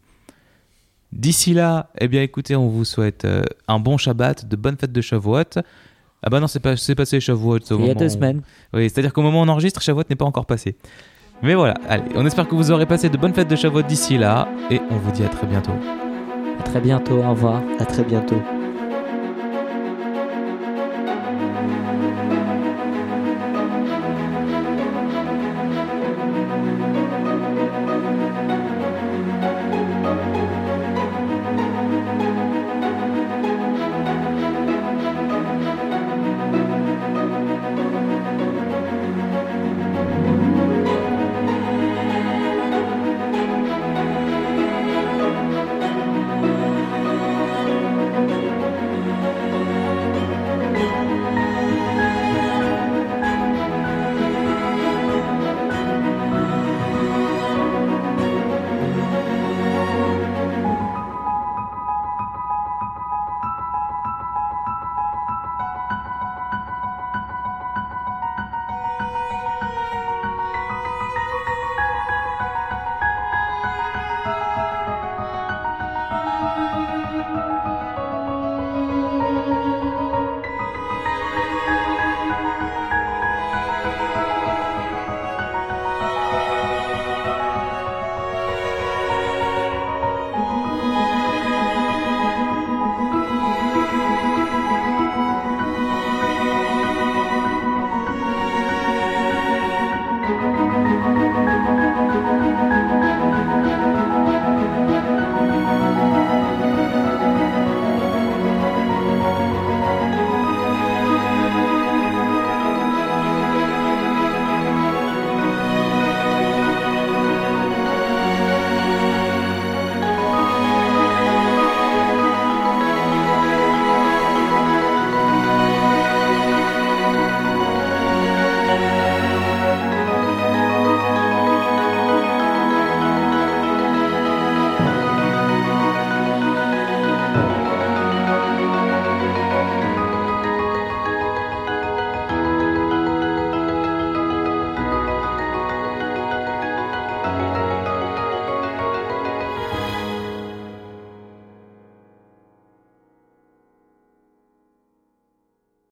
D'ici 1.11 1.53
là, 1.53 1.91
eh 2.01 2.07
bien 2.07 2.23
écoutez, 2.23 2.55
on 2.55 2.67
vous 2.67 2.83
souhaite 2.83 3.27
un 3.67 3.77
bon 3.79 3.97
Shabbat, 3.97 4.47
de 4.47 4.55
bonnes 4.55 4.77
fêtes 4.77 4.91
de 4.91 5.01
Shavuot. 5.01 5.43
Ah 6.23 6.29
bah 6.31 6.39
non, 6.39 6.47
c'est 6.47 6.59
pas, 6.59 6.75
c'est 6.75 6.95
passé 6.95 7.19
Shavuot. 7.19 7.59
Il 7.59 7.85
y 7.85 7.89
a 7.91 7.93
deux 7.93 8.09
semaines. 8.09 8.41
oui, 8.73 8.89
c'est-à-dire 8.89 9.13
qu'au 9.13 9.21
moment 9.21 9.41
où 9.41 9.43
on 9.43 9.47
enregistre, 9.49 9.83
Shavuot 9.83 10.03
n'est 10.09 10.15
pas 10.15 10.25
encore 10.25 10.47
passé. 10.47 10.75
Mais 11.43 11.53
voilà, 11.53 11.75
allez, 11.87 12.03
on 12.15 12.25
espère 12.25 12.47
que 12.47 12.55
vous 12.55 12.71
aurez 12.71 12.85
passé 12.85 13.09
de 13.09 13.17
bonnes 13.17 13.33
fêtes 13.33 13.47
de 13.47 13.55
Shavuot 13.55 13.83
d'ici 13.83 14.17
là, 14.17 14.47
et 14.71 14.81
on 14.89 14.95
vous 14.95 15.11
dit 15.11 15.23
à 15.23 15.29
très 15.29 15.45
bientôt. 15.45 15.73
À 16.59 16.63
très 16.63 16.79
bientôt, 16.79 17.17
au 17.17 17.29
revoir. 17.29 17.61
À 17.79 17.85
très 17.85 18.03
bientôt. 18.03 18.41